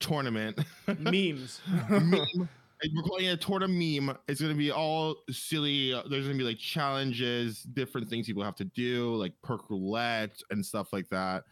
[0.01, 0.59] tournament.
[0.99, 1.61] Memes.
[1.91, 2.49] meme.
[2.95, 4.17] We're calling it a tournament meme.
[4.29, 5.95] It's gonna be all silly.
[5.95, 10.41] uh, There's gonna be like challenges, different things people have to do, like perk roulette
[10.51, 11.45] and stuff like that.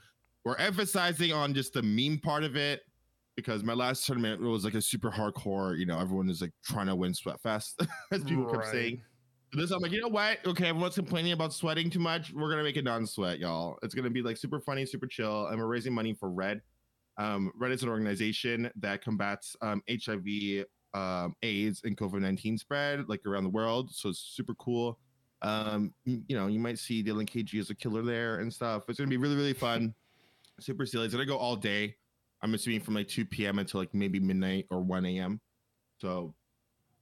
[0.45, 2.83] We're emphasizing on just the meme part of it
[3.37, 5.79] because my last tournament was like a super hardcore.
[5.79, 9.01] You know, everyone is like trying to win Sweatfest, as people kept saying.
[9.55, 10.45] So this, I'm like, you know what?
[10.47, 12.33] Okay, everyone's complaining about sweating too much.
[12.35, 13.79] We're gonna make it non-sweat, y'all.
[13.83, 16.61] It's gonna be like super funny, super chill, and we're raising money for Red.
[17.17, 23.09] Um, Red is an organization that combats um, HIV, um, AIDS, and COVID 19 spread
[23.09, 23.91] like around the world.
[23.93, 24.99] So it's super cool.
[25.43, 28.85] Um, you know, you might see Dylan KG as a killer there and stuff.
[28.89, 29.95] It's gonna be really, really fun.
[30.61, 31.05] super silly.
[31.05, 31.97] It's gonna go all day.
[32.43, 33.59] I'm assuming from like 2 p.m.
[33.59, 35.41] until like maybe midnight or 1 a.m.
[36.01, 36.35] So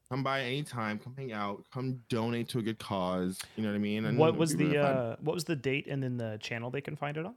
[0.09, 3.39] come by anytime, come hang out, come donate to a good cause.
[3.57, 4.05] You know what I mean?
[4.05, 6.81] And what was the really uh, what was the date and then the channel they
[6.81, 7.35] can find it on?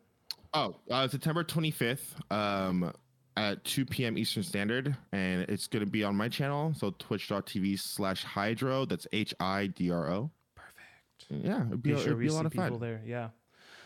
[0.53, 2.93] Oh, uh, September 25th um,
[3.37, 4.17] at 2 p.m.
[4.17, 4.95] Eastern Standard.
[5.11, 6.73] And it's going to be on my channel.
[6.75, 8.85] So twitch.tv slash hydro.
[8.85, 10.31] That's H I D R O.
[10.55, 11.45] Perfect.
[11.45, 12.79] Yeah, it'd be, Be sure it'd be a lot of people fun.
[12.79, 13.01] there.
[13.05, 13.29] Yeah,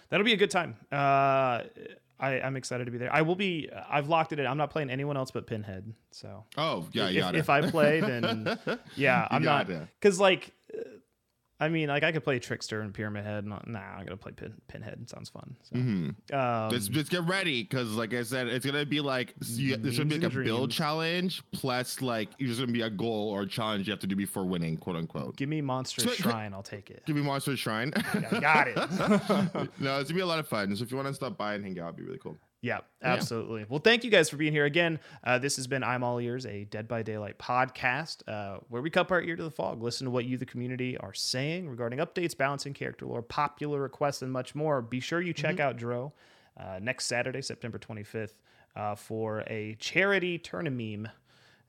[0.10, 0.76] that'll be a good time.
[0.92, 1.64] Uh,
[2.22, 3.14] I, I'm excited to be there.
[3.14, 3.70] I will be.
[3.90, 4.46] I've locked it in.
[4.46, 5.94] I'm not playing anyone else but Pinhead.
[6.12, 7.32] So Oh, yeah, if, yeah.
[7.34, 8.58] if I play, then
[8.96, 9.68] yeah, I'm not
[10.00, 10.52] because like,
[11.62, 13.46] I mean, like I could play Trickster and Pyramid Head.
[13.46, 15.00] Not, nah, I'm gonna play Pin, Pinhead.
[15.02, 15.56] It sounds fun.
[15.64, 19.34] So, hmm um, just, just get ready because, like I said, it's gonna be like
[19.46, 22.90] you, there's gonna be like a and build challenge plus like there's gonna be a
[22.90, 25.36] goal or a challenge you have to do before winning, quote unquote.
[25.36, 26.54] give me Monster So- Shrine.
[26.54, 27.04] I'll take it.
[27.06, 27.92] Give me Monster Shrine.
[28.14, 28.78] Yeah, got it.
[29.80, 30.74] no, it's gonna be a lot of fun.
[30.76, 32.38] So if you want to stop by and hang out, it'd be really cool.
[32.62, 33.14] Yeah, Yeah.
[33.14, 33.66] absolutely.
[33.70, 35.00] Well, thank you guys for being here again.
[35.24, 38.90] Uh, this has been I'm All Ears, a Dead by Daylight podcast, uh, where we
[38.90, 42.00] cup our ear to the fog, listen to what you, the community, are saying regarding
[42.00, 44.82] updates, balancing character lore, popular requests, and much more.
[44.82, 46.12] Be sure you check out Dro
[46.58, 48.34] uh, next Saturday, September 25th,
[48.76, 51.08] uh, for a charity tournament.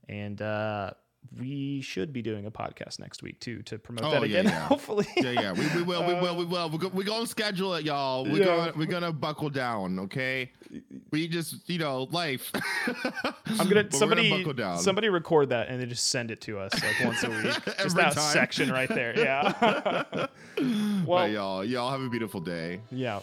[0.09, 0.91] And uh,
[1.39, 4.53] we should be doing a podcast next week too to promote Oh, that yeah, again.
[4.53, 4.61] yeah.
[4.67, 5.53] Hopefully, yeah, yeah.
[5.53, 6.71] We, we will, we will, we uh, will.
[6.71, 8.25] We're, go- we're gonna schedule it, y'all.
[8.25, 8.45] We're Yeah.
[8.45, 10.51] gonna we're gonna buckle down, okay?
[11.13, 12.51] We just, you know, life.
[13.47, 14.79] I'm gonna But somebody buckle down.
[14.79, 17.65] somebody record that and then just send it to us like once a week.
[17.79, 18.33] just that time.
[18.33, 19.17] section right there.
[19.19, 20.15] Yeah.
[20.17, 20.29] well,
[21.07, 22.81] well, y'all, y'all have a beautiful day.
[22.91, 23.21] yeah.